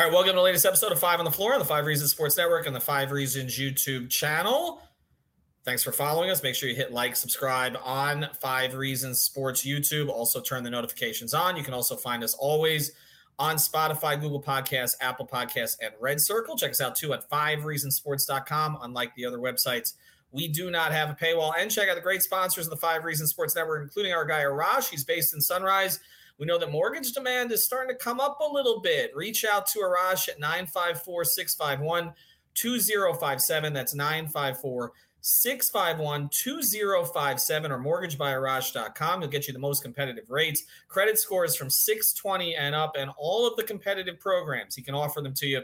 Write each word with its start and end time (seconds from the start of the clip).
All 0.00 0.06
right, 0.06 0.14
welcome 0.14 0.30
to 0.30 0.36
the 0.36 0.40
latest 0.40 0.64
episode 0.64 0.92
of 0.92 0.98
Five 0.98 1.18
on 1.18 1.26
the 1.26 1.30
Floor 1.30 1.52
on 1.52 1.58
the 1.58 1.64
Five 1.66 1.84
Reasons 1.84 2.10
Sports 2.10 2.38
Network 2.38 2.66
and 2.66 2.74
the 2.74 2.80
Five 2.80 3.12
Reasons 3.12 3.58
YouTube 3.58 4.08
channel. 4.08 4.80
Thanks 5.62 5.82
for 5.82 5.92
following 5.92 6.30
us. 6.30 6.42
Make 6.42 6.54
sure 6.54 6.70
you 6.70 6.74
hit 6.74 6.90
like, 6.90 7.14
subscribe 7.14 7.76
on 7.84 8.26
Five 8.40 8.74
Reasons 8.74 9.20
Sports 9.20 9.62
YouTube. 9.62 10.08
Also, 10.08 10.40
turn 10.40 10.62
the 10.62 10.70
notifications 10.70 11.34
on. 11.34 11.54
You 11.54 11.62
can 11.62 11.74
also 11.74 11.96
find 11.96 12.24
us 12.24 12.32
always 12.32 12.92
on 13.38 13.56
Spotify, 13.56 14.18
Google 14.18 14.42
Podcasts, 14.42 14.94
Apple 15.02 15.26
Podcasts, 15.26 15.76
and 15.82 15.92
Red 16.00 16.18
Circle. 16.18 16.56
Check 16.56 16.70
us 16.70 16.80
out 16.80 16.96
too 16.96 17.12
at 17.12 17.28
fivereasonsports.com. 17.28 18.78
Unlike 18.80 19.14
the 19.16 19.26
other 19.26 19.38
websites, 19.38 19.96
we 20.32 20.48
do 20.48 20.70
not 20.70 20.92
have 20.92 21.10
a 21.10 21.14
paywall. 21.14 21.52
And 21.58 21.70
check 21.70 21.90
out 21.90 21.96
the 21.96 22.00
great 22.00 22.22
sponsors 22.22 22.64
of 22.64 22.70
the 22.70 22.76
Five 22.78 23.04
Reasons 23.04 23.28
Sports 23.28 23.54
Network, 23.54 23.82
including 23.82 24.14
our 24.14 24.24
guy 24.24 24.44
Arash. 24.44 24.88
He's 24.88 25.04
based 25.04 25.34
in 25.34 25.42
Sunrise. 25.42 26.00
We 26.40 26.46
know 26.46 26.58
that 26.58 26.72
mortgage 26.72 27.12
demand 27.12 27.52
is 27.52 27.62
starting 27.62 27.94
to 27.94 28.02
come 28.02 28.18
up 28.18 28.40
a 28.40 28.50
little 28.50 28.80
bit. 28.80 29.14
Reach 29.14 29.44
out 29.44 29.66
to 29.68 29.80
Arash 29.80 30.26
at 30.30 30.40
954 30.40 31.24
651 31.26 32.14
2057. 32.54 33.72
That's 33.74 33.94
954 33.94 34.92
651 35.20 36.30
2057 36.30 37.70
or 37.70 37.78
mortgagebyarash.com. 37.78 39.20
You'll 39.20 39.30
get 39.30 39.48
you 39.48 39.52
the 39.52 39.58
most 39.58 39.82
competitive 39.82 40.30
rates, 40.30 40.64
credit 40.88 41.18
scores 41.18 41.54
from 41.54 41.68
620 41.68 42.56
and 42.56 42.74
up, 42.74 42.96
and 42.98 43.10
all 43.18 43.46
of 43.46 43.54
the 43.56 43.62
competitive 43.62 44.18
programs. 44.18 44.74
He 44.74 44.80
can 44.80 44.94
offer 44.94 45.20
them 45.20 45.34
to 45.34 45.46
you 45.46 45.62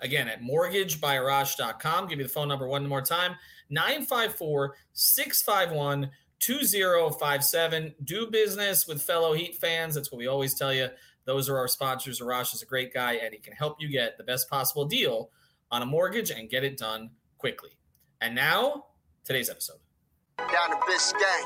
again 0.00 0.26
at 0.26 0.42
mortgagebyarash.com. 0.42 2.08
Give 2.08 2.18
you 2.18 2.24
the 2.24 2.30
phone 2.32 2.48
number 2.48 2.66
one 2.66 2.88
more 2.88 3.02
time 3.02 3.36
954 3.70 4.74
651 4.94 6.10
2057. 6.40 7.94
Do 8.04 8.26
business 8.30 8.86
with 8.86 9.02
fellow 9.02 9.32
Heat 9.32 9.56
fans. 9.56 9.94
That's 9.94 10.10
what 10.10 10.18
we 10.18 10.26
always 10.26 10.54
tell 10.54 10.72
you. 10.72 10.88
Those 11.24 11.48
are 11.48 11.58
our 11.58 11.68
sponsors. 11.68 12.20
Arash 12.20 12.54
is 12.54 12.62
a 12.62 12.66
great 12.66 12.92
guy, 12.92 13.12
and 13.14 13.32
he 13.32 13.38
can 13.38 13.52
help 13.52 13.76
you 13.78 13.88
get 13.88 14.16
the 14.18 14.24
best 14.24 14.48
possible 14.50 14.84
deal 14.84 15.30
on 15.70 15.82
a 15.82 15.86
mortgage 15.86 16.30
and 16.30 16.48
get 16.48 16.64
it 16.64 16.76
done 16.76 17.10
quickly. 17.38 17.70
And 18.20 18.34
now, 18.34 18.86
today's 19.24 19.48
episode. 19.48 19.78
Down 20.38 20.70
to 20.70 20.76
Biscayne. 20.86 21.44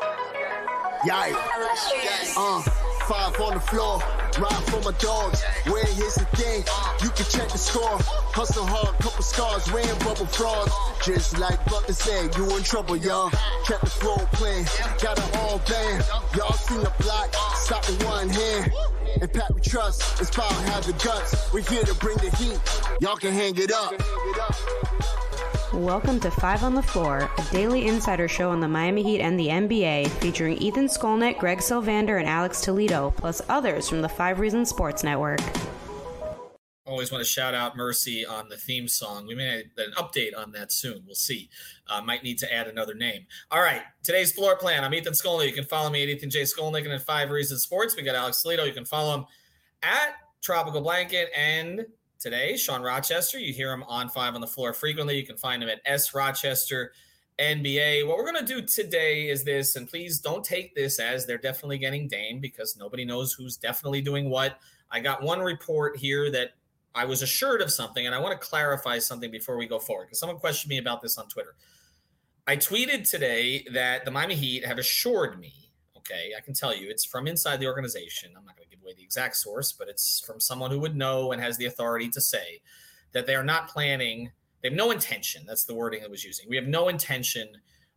Yikes. 1.05 2.35
Uh, 2.37 2.84
five 3.05 3.39
on 3.41 3.55
the 3.55 3.61
floor. 3.61 3.99
Ride 4.39 4.65
for 4.69 4.81
my 4.81 4.97
dogs. 4.99 5.43
Where 5.67 5.85
here's 5.85 6.15
the 6.15 6.27
thing. 6.37 6.65
You 7.03 7.11
can 7.11 7.27
check 7.27 7.49
the 7.51 7.59
score. 7.59 7.99
Hustle 8.33 8.67
hard, 8.67 8.97
couple 8.99 9.23
scars, 9.23 9.71
wearing 9.73 9.99
bubble 10.01 10.27
frogs. 10.27 10.73
Just 11.05 11.39
like 11.39 11.63
Butler 11.67 11.95
said, 11.95 12.35
you 12.37 12.45
in 12.57 12.63
trouble, 12.63 12.97
y'all. 12.97 13.31
Kept 13.67 13.85
the 13.85 13.91
floor 13.91 14.19
playing. 14.33 14.67
Got 15.03 15.19
it 15.19 15.37
all 15.39 15.59
band. 15.69 16.05
Y'all 16.37 16.53
seen 16.53 16.81
the 16.81 16.93
block. 17.01 17.35
Stop 17.55 17.87
with 17.87 18.05
one 18.05 18.29
hand. 18.29 18.73
And 19.21 19.33
Pat 19.33 19.55
we 19.55 19.61
trust. 19.61 20.21
It's 20.21 20.31
power 20.31 20.53
have 20.73 20.87
the 20.87 20.93
guts. 21.05 21.53
We're 21.53 21.63
here 21.63 21.85
to 21.85 21.95
bring 21.95 22.17
the 22.19 22.31
heat. 22.37 22.59
Y'all 23.01 23.17
can 23.17 23.33
hang 23.33 23.57
it 23.57 23.73
up. 23.73 23.93
Welcome 25.75 26.21
to 26.21 26.31
Five 26.31 26.63
on 26.63 26.77
the 26.77 26.83
Floor, 26.83 27.29
a 27.37 27.43
daily 27.51 27.89
insider 27.89 28.29
show 28.29 28.51
on 28.51 28.61
the 28.61 28.69
Miami 28.69 29.03
Heat 29.03 29.21
and 29.21 29.37
the 29.37 29.49
NBA, 29.49 30.07
featuring 30.07 30.57
Ethan 30.59 30.87
Skolnick, 30.87 31.37
Greg 31.39 31.59
Sylvander, 31.59 32.21
and 32.21 32.29
Alex 32.29 32.61
Toledo, 32.61 33.13
plus 33.17 33.43
others 33.49 33.89
from 33.89 34.01
the 34.01 34.09
Five 34.09 34.39
Reasons 34.39 34.69
Sports 34.69 35.03
Network. 35.03 35.41
Always 36.87 37.11
want 37.11 37.25
to 37.25 37.29
shout 37.29 37.55
out 37.55 37.77
Mercy 37.77 38.25
on 38.25 38.49
the 38.49 38.57
theme 38.57 38.87
song. 38.87 39.27
We 39.27 39.35
may 39.35 39.49
have 39.49 39.87
an 39.89 39.93
update 39.97 40.39
on 40.39 40.53
that 40.53 40.71
soon. 40.71 41.03
We'll 41.05 41.17
see. 41.17 41.51
Uh, 41.89 42.01
might 42.01 42.23
need 42.23 42.39
to 42.39 42.55
add 42.55 42.69
another 42.69 42.95
name. 42.95 43.27
All 43.51 43.61
right, 43.61 43.83
today's 44.05 44.31
floor 44.31 44.57
plan. 44.57 44.85
I'm 44.85 44.95
Ethan 44.95 45.15
Skolnick. 45.15 45.49
You 45.49 45.55
can 45.55 45.65
follow 45.65 45.91
me 45.91 46.05
at 46.05 46.09
Ethan 46.09 46.31
J. 46.31 46.43
Skolnick 46.43 46.85
and 46.85 46.93
at 46.93 47.03
Five 47.03 47.31
Reasons 47.31 47.63
Sports. 47.63 47.97
We 47.97 48.05
got 48.05 48.15
Alex 48.15 48.41
Toledo. 48.43 48.63
You 48.63 48.73
can 48.73 48.85
follow 48.85 49.17
him 49.17 49.25
at 49.83 50.15
Tropical 50.41 50.83
Blanket 50.83 51.31
and 51.37 51.85
today. 52.25 52.57
Sean 52.57 52.81
Rochester, 52.81 53.39
you 53.39 53.53
hear 53.53 53.71
him 53.71 53.83
on 53.83 54.09
Five 54.09 54.35
on 54.35 54.41
the 54.41 54.47
Floor 54.47 54.73
frequently. 54.73 55.15
You 55.15 55.27
can 55.27 55.37
find 55.37 55.63
him 55.63 55.69
at 55.69 55.83
S 55.85 56.15
Rochester 56.15 56.93
NBA. 57.39 58.09
What 58.09 58.17
we're 58.17 58.33
going 58.33 58.47
to 58.47 58.55
do 58.55 58.63
today 58.63 59.29
is 59.29 59.45
this, 59.45 59.77
and 59.77 59.87
please 59.87 60.21
don't 60.21 60.43
take 60.43 60.75
this 60.75 60.99
as 60.99 61.27
they're 61.27 61.37
definitely 61.37 61.77
getting 61.77 62.09
Dame 62.09 62.41
because 62.41 62.79
nobody 62.79 63.05
knows 63.05 63.35
who's 63.35 63.59
definitely 63.59 64.01
doing 64.01 64.31
what. 64.31 64.59
I 64.91 65.01
got 65.01 65.23
one 65.23 65.41
report 65.41 65.99
here 65.99 66.31
that 66.31 66.53
I 66.95 67.05
was 67.05 67.21
assured 67.21 67.61
of 67.61 67.71
something, 67.71 68.07
and 68.07 68.15
I 68.15 68.19
want 68.19 68.41
to 68.41 68.47
clarify 68.47 68.99
something 69.01 69.31
before 69.31 69.59
we 69.59 69.67
go 69.67 69.79
forward 69.79 70.07
because 70.07 70.19
someone 70.19 70.39
questioned 70.39 70.71
me 70.71 70.79
about 70.79 71.03
this 71.03 71.19
on 71.19 71.29
Twitter. 71.29 71.57
I 72.47 72.57
tweeted 72.57 73.09
today 73.09 73.67
that 73.75 74.07
the 74.07 74.11
Miami 74.11 74.35
Heat 74.35 74.65
have 74.65 74.79
assured 74.79 75.39
me 75.39 75.53
okay 76.05 76.31
i 76.37 76.41
can 76.41 76.55
tell 76.55 76.75
you 76.75 76.89
it's 76.89 77.05
from 77.05 77.27
inside 77.27 77.59
the 77.61 77.67
organization. 77.67 78.31
I'm 78.37 78.45
not 78.45 78.57
going 78.57 78.69
to 78.69 78.77
give 78.77 78.83
away 78.83 78.95
the 78.97 79.03
exact 79.03 79.37
source 79.37 79.73
but 79.73 79.89
it's 79.89 80.21
from 80.27 80.41
someone 80.41 80.71
who 80.71 80.79
would 80.81 80.97
know 80.97 81.33
and 81.33 81.41
has 81.41 81.57
the 81.57 81.67
authority 81.67 82.09
to 82.11 82.21
say 82.21 82.61
that 83.13 83.27
they 83.27 83.35
are 83.35 83.45
not 83.45 83.69
planning 83.69 84.31
they 84.63 84.69
have 84.69 84.77
no 84.77 84.91
intention 84.91 85.45
that's 85.47 85.65
the 85.65 85.75
wording 85.75 86.01
that 86.03 86.11
was 86.11 86.25
using 86.25 86.47
we 86.49 86.57
have 86.57 86.67
no 86.67 86.89
intention 86.89 87.49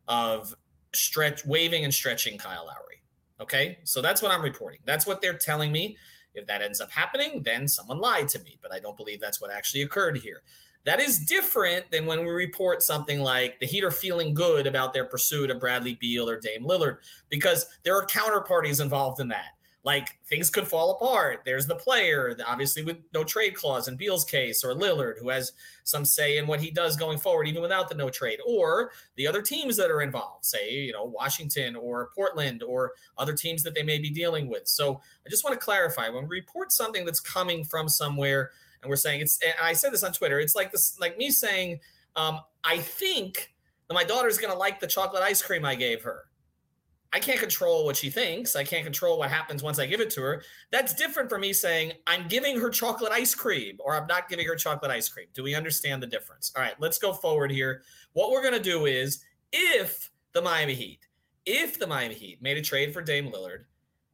of 0.07 0.53
stretch 0.93 1.45
waiving 1.45 1.83
and 1.83 1.93
stretching 1.93 2.37
kyle 2.37 2.65
lowry 2.67 3.01
okay? 3.39 3.77
So 3.83 4.01
that's 4.01 4.21
what 4.21 4.31
i'm 4.31 4.41
reporting. 4.41 4.79
That's 4.85 5.05
what 5.05 5.21
they're 5.21 5.37
telling 5.37 5.71
me. 5.71 5.97
If 6.33 6.45
that 6.47 6.61
ends 6.61 6.81
up 6.81 6.91
happening 6.91 7.41
then 7.43 7.67
someone 7.67 7.97
lied 7.97 8.27
to 8.29 8.39
me 8.43 8.59
but 8.61 8.71
i 8.71 8.77
don't 8.77 8.95
believe 8.95 9.19
that's 9.19 9.41
what 9.41 9.51
actually 9.51 9.81
occurred 9.81 10.17
here 10.17 10.43
that 10.87 11.01
is 11.01 11.19
different 11.19 11.91
than 11.91 12.05
when 12.05 12.21
we 12.21 12.31
report 12.31 12.81
something 12.81 13.19
like 13.19 13.59
the 13.59 13.65
Heat 13.65 13.83
are 13.83 13.91
feeling 13.91 14.33
good 14.33 14.65
about 14.65 14.93
their 14.93 15.03
pursuit 15.03 15.51
of 15.51 15.59
Bradley 15.59 15.95
Beal 15.95 16.29
or 16.29 16.39
Dame 16.39 16.63
Lillard 16.63 16.99
because 17.27 17.65
there 17.83 17.93
are 17.97 18.07
counterparties 18.07 18.79
involved 18.81 19.19
in 19.19 19.27
that. 19.27 19.49
Like 19.83 20.17
things 20.27 20.49
could 20.49 20.65
fall 20.65 20.91
apart. 20.91 21.41
There's 21.43 21.67
the 21.67 21.75
player, 21.75 22.37
obviously 22.45 22.83
with 22.83 22.99
no 23.13 23.25
trade 23.25 23.53
clause 23.53 23.89
in 23.89 23.97
Beal's 23.97 24.23
case, 24.23 24.63
or 24.63 24.73
Lillard, 24.73 25.19
who 25.19 25.27
has 25.27 25.51
some 25.83 26.05
say 26.05 26.37
in 26.37 26.47
what 26.47 26.61
he 26.61 26.71
does 26.71 26.95
going 26.95 27.17
forward, 27.17 27.49
even 27.49 27.61
without 27.61 27.89
the 27.89 27.95
no 27.95 28.09
trade, 28.09 28.39
or 28.47 28.91
the 29.17 29.27
other 29.27 29.41
teams 29.41 29.75
that 29.75 29.91
are 29.91 30.01
involved, 30.01 30.45
say, 30.45 30.71
you 30.71 30.93
know, 30.93 31.03
Washington 31.03 31.75
or 31.75 32.11
Portland 32.15 32.63
or 32.63 32.93
other 33.17 33.33
teams 33.33 33.61
that 33.63 33.75
they 33.75 33.83
may 33.83 33.99
be 33.99 34.09
dealing 34.09 34.47
with. 34.47 34.69
So 34.69 35.01
I 35.25 35.29
just 35.29 35.43
want 35.43 35.53
to 35.53 35.63
clarify 35.63 36.07
when 36.07 36.29
we 36.29 36.37
report 36.37 36.71
something 36.71 37.05
that's 37.05 37.19
coming 37.19 37.65
from 37.65 37.89
somewhere 37.89 38.51
and 38.81 38.89
we're 38.89 38.95
saying 38.95 39.21
it's. 39.21 39.39
And 39.43 39.53
I 39.61 39.73
said 39.73 39.91
this 39.91 40.03
on 40.03 40.13
Twitter. 40.13 40.39
It's 40.39 40.55
like 40.55 40.71
this, 40.71 40.97
like 40.99 41.17
me 41.17 41.29
saying, 41.29 41.79
um, 42.15 42.39
I 42.63 42.77
think 42.77 43.53
that 43.87 43.93
my 43.93 44.03
daughter's 44.03 44.37
going 44.37 44.51
to 44.51 44.57
like 44.57 44.79
the 44.79 44.87
chocolate 44.87 45.23
ice 45.23 45.41
cream 45.41 45.65
I 45.65 45.75
gave 45.75 46.03
her. 46.03 46.25
I 47.13 47.19
can't 47.19 47.39
control 47.39 47.85
what 47.85 47.95
she 47.95 48.09
thinks. 48.09 48.55
I 48.55 48.63
can't 48.63 48.83
control 48.83 49.17
what 49.17 49.29
happens 49.29 49.63
once 49.63 49.79
I 49.79 49.85
give 49.85 50.01
it 50.01 50.09
to 50.11 50.21
her. 50.21 50.43
That's 50.71 50.93
different 50.93 51.29
from 51.29 51.41
me 51.41 51.53
saying 51.53 51.93
I'm 52.05 52.27
giving 52.27 52.59
her 52.59 52.69
chocolate 52.69 53.13
ice 53.13 53.33
cream 53.33 53.77
or 53.79 53.95
I'm 53.95 54.07
not 54.07 54.27
giving 54.27 54.45
her 54.45 54.55
chocolate 54.55 54.91
ice 54.91 55.07
cream. 55.07 55.27
Do 55.33 55.41
we 55.41 55.55
understand 55.55 56.03
the 56.03 56.07
difference? 56.07 56.51
All 56.55 56.61
right, 56.61 56.75
let's 56.79 56.97
go 56.97 57.13
forward 57.13 57.49
here. 57.49 57.81
What 58.13 58.31
we're 58.31 58.41
going 58.41 58.53
to 58.53 58.59
do 58.59 58.85
is 58.85 59.23
if 59.53 60.11
the 60.33 60.41
Miami 60.41 60.73
Heat, 60.73 61.07
if 61.45 61.79
the 61.79 61.87
Miami 61.87 62.13
Heat 62.13 62.41
made 62.41 62.57
a 62.57 62.61
trade 62.61 62.93
for 62.93 63.01
Dame 63.01 63.31
Lillard 63.31 63.63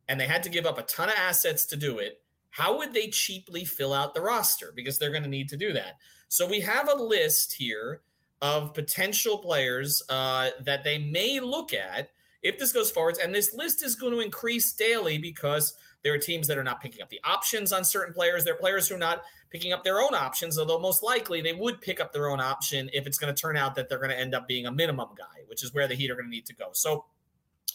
and 0.08 0.20
they 0.20 0.28
had 0.28 0.44
to 0.44 0.50
give 0.50 0.68
up 0.68 0.78
a 0.78 0.84
ton 0.84 1.10
of 1.10 1.16
assets 1.18 1.66
to 1.66 1.76
do 1.76 1.98
it, 1.98 2.22
how 2.54 2.78
would 2.78 2.94
they 2.94 3.08
cheaply 3.08 3.66
fill 3.66 3.94
out 3.94 4.14
the 4.14 4.22
roster? 4.22 4.72
Because 4.76 5.00
they're 5.00 5.10
going 5.10 5.24
to 5.24 5.30
need 5.30 5.50
to 5.50 5.58
do 5.58 5.74
that. 5.74 5.98
So 6.28 6.48
we 6.48 6.60
have 6.60 6.88
a 6.88 6.96
list 6.96 7.52
here 7.54 8.02
of 8.44 8.76
potential 8.76 9.40
players 9.40 10.04
uh, 10.08 10.52
that 10.62 10.84
they 10.84 11.00
may 11.00 11.40
look 11.40 11.74
at 11.74 12.12
if 12.44 12.60
this 12.60 12.72
goes 12.72 12.92
forwards. 12.92 13.18
And 13.18 13.34
this 13.34 13.56
list 13.56 13.84
is 13.84 13.96
going 13.96 14.14
to 14.14 14.20
increase 14.20 14.72
daily 14.74 15.18
because 15.18 15.74
There 16.04 16.14
are 16.14 16.18
teams 16.18 16.48
that 16.48 16.58
are 16.58 16.64
not 16.64 16.82
picking 16.82 17.02
up 17.02 17.10
the 17.10 17.22
options 17.24 17.72
on 17.72 17.86
certain 17.86 18.14
players. 18.14 18.44
There 18.44 18.54
are 18.54 18.58
players 18.58 18.88
who 18.88 18.96
are 18.96 19.00
not 19.00 19.24
picking 19.50 19.72
up 19.72 19.84
their 19.84 20.02
own 20.02 20.14
options, 20.14 20.60
although 20.60 20.80
most 20.80 21.02
likely 21.02 21.42
they 21.42 21.54
would 21.54 21.80
pick 21.80 22.02
up 22.02 22.12
their 22.12 22.30
own 22.30 22.42
option 22.42 22.90
if 22.94 23.08
it's 23.08 23.18
going 23.18 23.34
to 23.34 23.42
turn 23.42 23.56
out 23.56 23.76
that 23.76 23.88
they're 23.88 24.00
going 24.00 24.10
to 24.10 24.20
end 24.20 24.36
up 24.36 24.48
being 24.48 24.66
a 24.66 24.72
minimum 24.72 25.10
guy, 25.18 25.44
which 25.48 25.64
is 25.64 25.74
where 25.74 25.88
the 25.88 25.96
Heat 25.96 26.12
are 26.12 26.16
going 26.16 26.26
to 26.26 26.32
need 26.32 26.46
to 26.48 26.56
go. 26.56 26.70
So, 26.74 27.06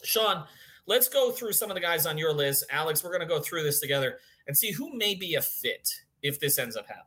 Sean, 0.05 0.45
let's 0.87 1.09
go 1.09 1.31
through 1.31 1.53
some 1.53 1.71
of 1.71 1.75
the 1.75 1.81
guys 1.81 2.05
on 2.05 2.19
your 2.19 2.33
list. 2.33 2.65
Alex, 2.71 3.03
we're 3.03 3.11
going 3.11 3.21
to 3.21 3.27
go 3.27 3.41
through 3.41 3.63
this 3.63 3.81
together 3.81 4.19
and 4.49 4.57
see 4.57 4.73
who 4.73 4.97
may 4.97 5.15
be 5.15 5.35
a 5.37 5.43
fit 5.43 5.89
if 6.23 6.41
this 6.41 6.59
ends 6.59 6.77
up 6.77 6.87
happening. 6.89 7.05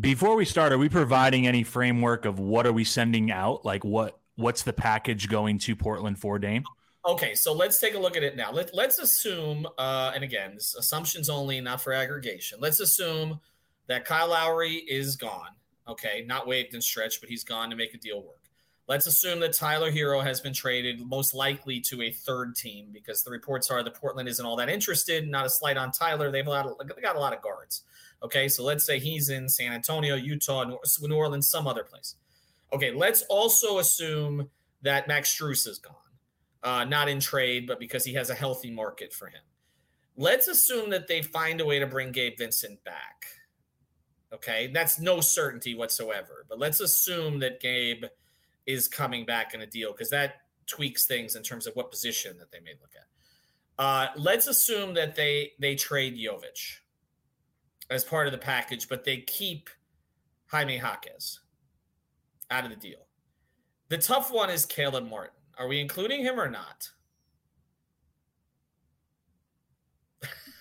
Before 0.00 0.34
we 0.36 0.46
start, 0.46 0.72
are 0.72 0.78
we 0.78 0.88
providing 0.88 1.46
any 1.46 1.62
framework 1.62 2.24
of 2.24 2.38
what 2.38 2.66
are 2.66 2.72
we 2.72 2.84
sending 2.84 3.30
out? 3.30 3.64
Like 3.64 3.84
what 3.84 4.18
what's 4.36 4.62
the 4.62 4.72
package 4.72 5.28
going 5.28 5.58
to 5.58 5.76
Portland 5.76 6.18
for 6.18 6.38
Dame? 6.38 6.64
Okay, 7.06 7.34
so 7.34 7.52
let's 7.52 7.78
take 7.78 7.94
a 7.94 7.98
look 7.98 8.16
at 8.16 8.22
it 8.22 8.34
now. 8.34 8.50
Let, 8.50 8.74
let's 8.74 8.98
assume, 8.98 9.66
uh, 9.76 10.12
and 10.14 10.24
again, 10.24 10.54
this 10.54 10.74
assumptions 10.74 11.28
only, 11.28 11.60
not 11.60 11.82
for 11.82 11.92
aggregation. 11.92 12.58
Let's 12.62 12.80
assume 12.80 13.40
that 13.88 14.06
Kyle 14.06 14.28
Lowry 14.28 14.76
is 14.76 15.14
gone. 15.14 15.50
Okay, 15.86 16.24
not 16.26 16.46
waived 16.46 16.72
and 16.72 16.82
stretched, 16.82 17.20
but 17.20 17.28
he's 17.28 17.44
gone 17.44 17.68
to 17.68 17.76
make 17.76 17.92
a 17.92 17.98
deal 17.98 18.22
work. 18.22 18.43
Let's 18.86 19.06
assume 19.06 19.40
that 19.40 19.54
Tyler 19.54 19.90
Herro 19.90 20.22
has 20.22 20.40
been 20.40 20.52
traded, 20.52 21.00
most 21.00 21.32
likely 21.32 21.80
to 21.80 22.02
a 22.02 22.10
third 22.10 22.54
team, 22.54 22.88
because 22.92 23.22
the 23.22 23.30
reports 23.30 23.70
are 23.70 23.82
that 23.82 23.94
Portland 23.94 24.28
isn't 24.28 24.44
all 24.44 24.56
that 24.56 24.68
interested. 24.68 25.26
Not 25.26 25.46
a 25.46 25.50
slight 25.50 25.78
on 25.78 25.90
Tyler; 25.90 26.30
they've 26.30 26.44
they 26.44 27.00
got 27.00 27.16
a 27.16 27.20
lot 27.20 27.32
of 27.32 27.40
guards. 27.40 27.82
Okay, 28.22 28.46
so 28.46 28.62
let's 28.62 28.84
say 28.84 28.98
he's 28.98 29.30
in 29.30 29.48
San 29.48 29.72
Antonio, 29.72 30.16
Utah, 30.16 30.64
New 30.64 31.14
Orleans, 31.14 31.48
some 31.48 31.66
other 31.66 31.82
place. 31.82 32.16
Okay, 32.72 32.90
let's 32.90 33.22
also 33.22 33.78
assume 33.78 34.50
that 34.82 35.08
Max 35.08 35.34
Strus 35.34 35.66
is 35.66 35.78
gone, 35.78 35.94
uh, 36.62 36.84
not 36.84 37.08
in 37.08 37.20
trade, 37.20 37.66
but 37.66 37.78
because 37.78 38.04
he 38.04 38.12
has 38.14 38.28
a 38.28 38.34
healthy 38.34 38.70
market 38.70 39.14
for 39.14 39.28
him. 39.28 39.42
Let's 40.16 40.48
assume 40.48 40.90
that 40.90 41.08
they 41.08 41.22
find 41.22 41.60
a 41.60 41.64
way 41.66 41.78
to 41.78 41.86
bring 41.86 42.12
Gabe 42.12 42.38
Vincent 42.38 42.82
back. 42.84 43.26
Okay, 44.32 44.70
that's 44.72 45.00
no 45.00 45.20
certainty 45.20 45.74
whatsoever, 45.74 46.44
but 46.48 46.58
let's 46.58 46.80
assume 46.80 47.38
that 47.40 47.60
Gabe 47.60 48.04
is 48.66 48.88
coming 48.88 49.24
back 49.24 49.54
in 49.54 49.60
a 49.60 49.66
deal 49.66 49.92
because 49.92 50.10
that 50.10 50.36
tweaks 50.66 51.06
things 51.06 51.36
in 51.36 51.42
terms 51.42 51.66
of 51.66 51.74
what 51.74 51.90
position 51.90 52.38
that 52.38 52.50
they 52.50 52.60
may 52.60 52.72
look 52.80 52.92
at. 52.96 53.06
Uh, 53.82 54.08
let's 54.16 54.46
assume 54.46 54.94
that 54.94 55.16
they 55.16 55.52
they 55.58 55.74
trade 55.74 56.16
Jovic 56.16 56.78
as 57.90 58.04
part 58.04 58.26
of 58.26 58.32
the 58.32 58.38
package, 58.38 58.88
but 58.88 59.04
they 59.04 59.18
keep 59.18 59.68
Jaime 60.46 60.76
Jaquez 60.76 61.40
out 62.50 62.64
of 62.64 62.70
the 62.70 62.76
deal. 62.76 63.06
The 63.88 63.98
tough 63.98 64.32
one 64.32 64.50
is 64.50 64.64
Caleb 64.64 65.08
Martin. 65.08 65.34
Are 65.58 65.68
we 65.68 65.80
including 65.80 66.22
him 66.22 66.40
or 66.40 66.48
not? 66.48 66.88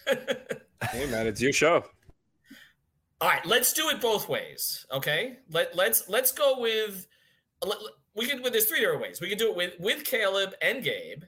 hey 0.07 1.05
man, 1.09 1.27
it's 1.27 1.41
your 1.41 1.53
show. 1.53 1.85
All 3.21 3.29
right, 3.29 3.45
let's 3.45 3.71
do 3.73 3.89
it 3.89 4.01
both 4.01 4.27
ways. 4.27 4.85
Okay, 4.91 5.37
let 5.49 5.75
let's 5.75 6.09
let's 6.09 6.31
go 6.31 6.59
with 6.59 7.07
Uh, 7.63 7.73
we 8.15 8.27
could 8.27 8.43
with 8.43 8.53
there's 8.53 8.65
three 8.65 8.79
different 8.79 9.01
ways. 9.01 9.21
We 9.21 9.29
could 9.29 9.37
do 9.37 9.49
it 9.49 9.55
with 9.55 9.73
with 9.79 10.03
Caleb 10.03 10.53
and 10.61 10.83
Gabe, 10.83 11.23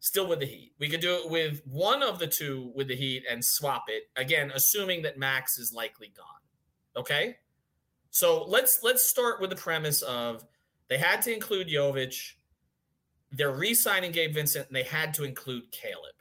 still 0.00 0.28
with 0.28 0.40
the 0.40 0.46
Heat. 0.46 0.72
We 0.78 0.88
could 0.88 1.00
do 1.00 1.14
it 1.14 1.30
with 1.30 1.62
one 1.66 2.02
of 2.02 2.18
the 2.18 2.26
two 2.26 2.70
with 2.74 2.88
the 2.88 2.96
Heat 2.96 3.24
and 3.30 3.44
swap 3.44 3.84
it 3.88 4.04
again, 4.16 4.52
assuming 4.54 5.02
that 5.02 5.18
Max 5.18 5.58
is 5.58 5.72
likely 5.72 6.12
gone. 6.16 6.26
Okay, 6.96 7.36
so 8.10 8.44
let's 8.44 8.80
let's 8.82 9.04
start 9.04 9.40
with 9.40 9.50
the 9.50 9.56
premise 9.56 10.02
of 10.02 10.44
they 10.88 10.98
had 10.98 11.22
to 11.22 11.32
include 11.32 11.68
Jovic. 11.68 12.34
They're 13.30 13.50
re-signing 13.52 14.12
Gabe 14.12 14.32
Vincent, 14.32 14.68
and 14.68 14.76
they 14.76 14.84
had 14.84 15.12
to 15.14 15.24
include 15.24 15.70
Caleb. 15.70 16.14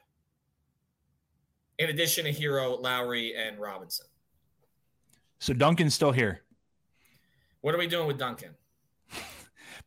In 1.80 1.90
addition 1.90 2.26
to 2.26 2.34
Herro, 2.34 2.82
Lowry, 2.82 3.34
and 3.36 3.58
Robinson. 3.60 4.08
So 5.40 5.54
Duncan's 5.54 5.94
still 5.94 6.12
here. 6.12 6.42
What 7.62 7.74
are 7.74 7.78
we 7.78 7.88
doing 7.88 8.08
with 8.08 8.18
Duncan? 8.18 8.56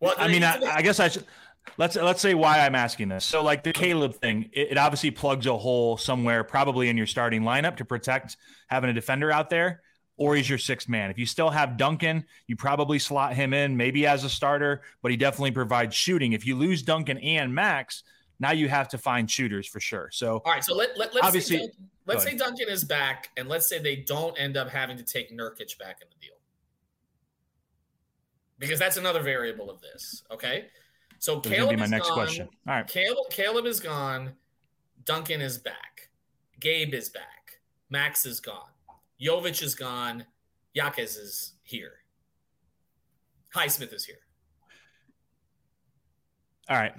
Well, 0.01 0.15
I 0.17 0.29
mean, 0.29 0.43
I, 0.43 0.59
I, 0.63 0.83
guess 0.83 0.99
I 0.99 1.09
should 1.09 1.25
let's 1.77 1.97
let's 1.97 2.21
say 2.21 2.35
why 2.35 2.61
I'm 2.61 2.75
asking 2.75 3.09
this. 3.09 3.25
So, 3.25 3.43
like 3.43 3.63
the 3.63 3.73
Caleb 3.73 4.15
thing, 4.15 4.51
it, 4.53 4.73
it, 4.73 4.79
obviously 4.79 5.11
plugs 5.11 5.47
a 5.47 5.57
hole 5.57 5.97
somewhere, 5.97 6.45
probably 6.45 6.89
in 6.89 6.97
your 6.97 7.07
starting 7.07 7.43
lineup 7.43 7.77
to 7.77 7.85
protect 7.85 8.37
having 8.69 8.91
a 8.91 8.93
defender 8.93 9.31
out 9.31 9.51
there, 9.51 9.83
or 10.17 10.37
he's 10.37 10.49
your 10.49 10.59
sixth 10.59 10.89
man. 10.89 11.11
If 11.11 11.19
you 11.19 11.27
still 11.27 11.51
have 11.51 11.77
Duncan, 11.77 12.25
you 12.47 12.57
probably 12.57 12.99
slot 12.99 13.35
him 13.35 13.53
in, 13.53 13.77
maybe 13.77 14.07
as 14.07 14.25
a 14.25 14.31
starter, 14.31 14.83
but 15.03 15.11
he 15.11 15.17
definitely 15.17 15.53
provides 15.53 15.95
shooting. 15.95 16.33
If 16.33 16.47
you 16.47 16.57
lose 16.57 16.83
Duncan 16.83 17.19
and 17.19 17.55
Max, 17.55 18.03
now 18.39 18.53
you 18.53 18.69
have 18.69 18.89
to 18.89 18.99
find 18.99 19.31
shooters 19.31 19.67
for 19.67 19.81
sure. 19.81 20.09
So, 20.13 20.43
all 20.45 20.53
right. 20.53 20.65
So 20.65 20.75
let, 20.75 20.99
let 20.99 21.11
us 21.11 21.21
obviously 21.23 21.59
say 21.59 21.63
Duncan, 21.63 21.91
let's 22.07 22.25
say 22.25 22.37
Duncan 22.37 22.69
is 22.69 22.85
back, 22.85 23.29
and 23.37 23.49
let's 23.49 23.69
say 23.69 23.79
they 23.79 23.97
don't 23.97 24.39
end 24.41 24.57
up 24.57 24.71
having 24.71 24.97
to 24.97 25.05
take 25.05 25.31
Nurkic 25.31 25.79
back 25.79 25.99
in 26.01 26.09
the 26.09 26.27
deal 26.27 26.40
because 28.61 28.79
that's 28.79 28.97
another 28.97 29.23
variable 29.23 29.69
of 29.71 29.81
this. 29.81 30.23
Okay. 30.31 30.67
So 31.19 31.41
Caleb 31.41 31.71
be 31.71 31.77
my 31.77 31.85
is 31.85 31.91
next 31.91 32.09
gone. 32.09 32.17
question. 32.17 32.49
All 32.69 32.75
right. 32.75 32.87
Caleb, 32.87 33.31
Caleb 33.31 33.67
is 33.67 33.81
gone. 33.81 34.33
Duncan 35.05 35.41
is 35.41 35.59
back. 35.59 36.11
Gabe 36.61 36.95
is 36.95 37.09
back. 37.09 37.61
Max 37.89 38.25
is 38.25 38.39
gone. 38.39 38.71
Jovic 39.21 39.63
is 39.63 39.75
gone. 39.75 40.25
Jaquez 40.75 41.17
is 41.17 41.55
here. 41.65 41.93
Highsmith 43.55 43.93
is 43.93 44.05
here. 44.05 44.17
All 46.69 46.77
right. 46.77 46.93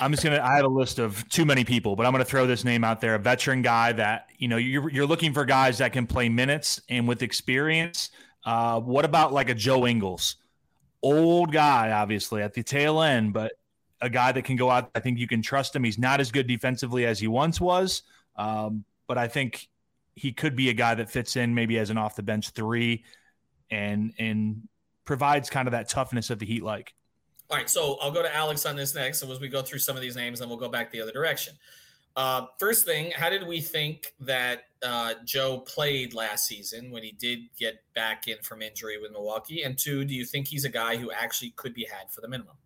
I'm 0.00 0.10
just 0.10 0.22
gonna. 0.22 0.40
I 0.42 0.56
have 0.56 0.64
a 0.64 0.68
list 0.68 0.98
of 0.98 1.26
too 1.28 1.46
many 1.46 1.64
people, 1.64 1.96
but 1.96 2.04
I'm 2.04 2.12
gonna 2.12 2.24
throw 2.24 2.46
this 2.46 2.64
name 2.64 2.84
out 2.84 3.00
there. 3.00 3.14
A 3.14 3.18
veteran 3.18 3.62
guy 3.62 3.92
that 3.92 4.26
you 4.36 4.46
know 4.48 4.58
you're 4.58 4.90
you're 4.90 5.06
looking 5.06 5.32
for 5.32 5.46
guys 5.46 5.78
that 5.78 5.92
can 5.94 6.06
play 6.06 6.28
minutes 6.28 6.82
and 6.90 7.08
with 7.08 7.22
experience. 7.22 8.10
Uh, 8.44 8.78
what 8.80 9.06
about 9.06 9.32
like 9.32 9.48
a 9.48 9.54
Joe 9.54 9.86
Ingles? 9.86 10.36
Old 11.02 11.52
guy, 11.52 11.92
obviously 11.92 12.42
at 12.42 12.54
the 12.54 12.62
tail 12.62 13.02
end, 13.02 13.32
but 13.32 13.52
a 14.00 14.10
guy 14.10 14.32
that 14.32 14.42
can 14.42 14.56
go 14.56 14.70
out. 14.70 14.90
I 14.94 15.00
think 15.00 15.18
you 15.18 15.26
can 15.26 15.42
trust 15.42 15.74
him. 15.74 15.84
He's 15.84 15.98
not 15.98 16.20
as 16.20 16.30
good 16.30 16.46
defensively 16.46 17.06
as 17.06 17.18
he 17.18 17.28
once 17.28 17.60
was, 17.60 18.02
um, 18.36 18.84
but 19.06 19.18
I 19.18 19.28
think 19.28 19.68
he 20.14 20.32
could 20.32 20.56
be 20.56 20.68
a 20.68 20.72
guy 20.72 20.94
that 20.94 21.10
fits 21.10 21.36
in 21.36 21.54
maybe 21.54 21.78
as 21.78 21.90
an 21.90 21.98
off 21.98 22.16
the 22.16 22.22
bench 22.22 22.50
three, 22.50 23.04
and 23.70 24.12
and 24.18 24.68
provides 25.04 25.48
kind 25.50 25.68
of 25.68 25.72
that 25.72 25.88
toughness 25.88 26.30
of 26.30 26.38
the 26.38 26.46
Heat 26.46 26.62
like. 26.62 26.94
All 27.48 27.56
right, 27.56 27.70
so 27.70 27.96
I'll 28.00 28.10
go 28.10 28.22
to 28.22 28.34
Alex 28.34 28.66
on 28.66 28.74
this 28.74 28.94
next. 28.94 29.20
So 29.20 29.30
as 29.30 29.38
we 29.38 29.48
go 29.48 29.62
through 29.62 29.78
some 29.78 29.94
of 29.94 30.02
these 30.02 30.16
names, 30.16 30.40
then 30.40 30.48
we'll 30.48 30.58
go 30.58 30.68
back 30.68 30.90
the 30.90 31.00
other 31.00 31.12
direction. 31.12 31.54
Uh, 32.16 32.46
first 32.58 32.86
thing, 32.86 33.10
how 33.14 33.28
did 33.28 33.46
we 33.46 33.60
think 33.60 34.14
that 34.20 34.62
uh, 34.82 35.14
Joe 35.24 35.58
played 35.60 36.14
last 36.14 36.46
season 36.46 36.90
when 36.90 37.02
he 37.02 37.12
did 37.12 37.40
get 37.58 37.82
back 37.94 38.26
in 38.26 38.38
from 38.42 38.62
injury 38.62 38.98
with 38.98 39.12
Milwaukee? 39.12 39.64
And 39.64 39.76
two, 39.76 40.04
do 40.04 40.14
you 40.14 40.24
think 40.24 40.48
he's 40.48 40.64
a 40.64 40.70
guy 40.70 40.96
who 40.96 41.10
actually 41.12 41.50
could 41.56 41.74
be 41.74 41.84
had 41.84 42.10
for 42.10 42.22
the 42.22 42.28
minimum? 42.28 42.56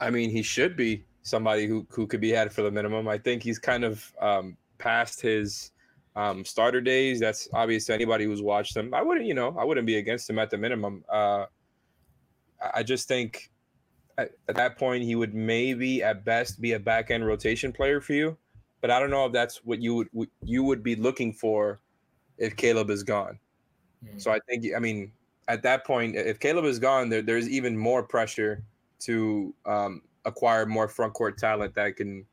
I 0.00 0.08
mean, 0.08 0.30
he 0.30 0.42
should 0.42 0.74
be 0.74 1.04
somebody 1.22 1.66
who, 1.66 1.86
who 1.90 2.06
could 2.06 2.22
be 2.22 2.30
had 2.30 2.50
for 2.50 2.62
the 2.62 2.70
minimum. 2.70 3.08
I 3.08 3.18
think 3.18 3.42
he's 3.42 3.58
kind 3.58 3.84
of 3.84 4.10
um, 4.22 4.56
past 4.78 5.20
his 5.20 5.72
um, 6.16 6.42
starter 6.42 6.80
days. 6.80 7.20
That's 7.20 7.46
obvious 7.52 7.84
to 7.86 7.94
anybody 7.94 8.24
who's 8.24 8.40
watched 8.40 8.74
him. 8.74 8.94
I 8.94 9.02
wouldn't, 9.02 9.26
you 9.26 9.34
know, 9.34 9.54
I 9.58 9.64
wouldn't 9.64 9.86
be 9.86 9.96
against 9.96 10.30
him 10.30 10.38
at 10.38 10.48
the 10.48 10.56
minimum. 10.56 11.04
Uh, 11.10 11.44
I 12.72 12.82
just 12.82 13.06
think 13.06 13.49
at, 14.20 14.32
at 14.48 14.56
that 14.56 14.78
point 14.78 15.02
he 15.04 15.14
would 15.14 15.34
maybe 15.34 16.02
at 16.02 16.24
best 16.24 16.60
be 16.60 16.72
a 16.72 16.78
back 16.78 17.10
end 17.10 17.26
rotation 17.26 17.72
player 17.72 18.00
for 18.00 18.12
you. 18.12 18.36
But 18.80 18.90
I 18.90 18.98
don't 18.98 19.10
know 19.10 19.26
if 19.26 19.32
that's 19.32 19.64
what 19.64 19.80
you 19.80 20.08
would 20.12 20.28
you 20.42 20.64
would 20.64 20.82
be 20.82 20.96
looking 20.96 21.32
for 21.32 21.80
if 22.38 22.56
Caleb 22.56 22.90
is 22.90 23.02
gone. 23.02 23.38
Mm-hmm. 24.04 24.18
So 24.18 24.30
I 24.30 24.40
think 24.48 24.66
I 24.76 24.78
mean 24.78 25.12
at 25.48 25.62
that 25.62 25.84
point 25.84 26.16
if 26.16 26.38
Caleb 26.38 26.64
is 26.64 26.78
gone, 26.78 27.08
there, 27.08 27.22
there's 27.22 27.48
even 27.48 27.76
more 27.76 28.02
pressure 28.02 28.62
to 29.00 29.54
um, 29.66 30.02
acquire 30.24 30.66
more 30.66 30.88
front 30.88 31.14
court 31.14 31.38
talent 31.38 31.74
that 31.74 31.96
can 31.96 32.24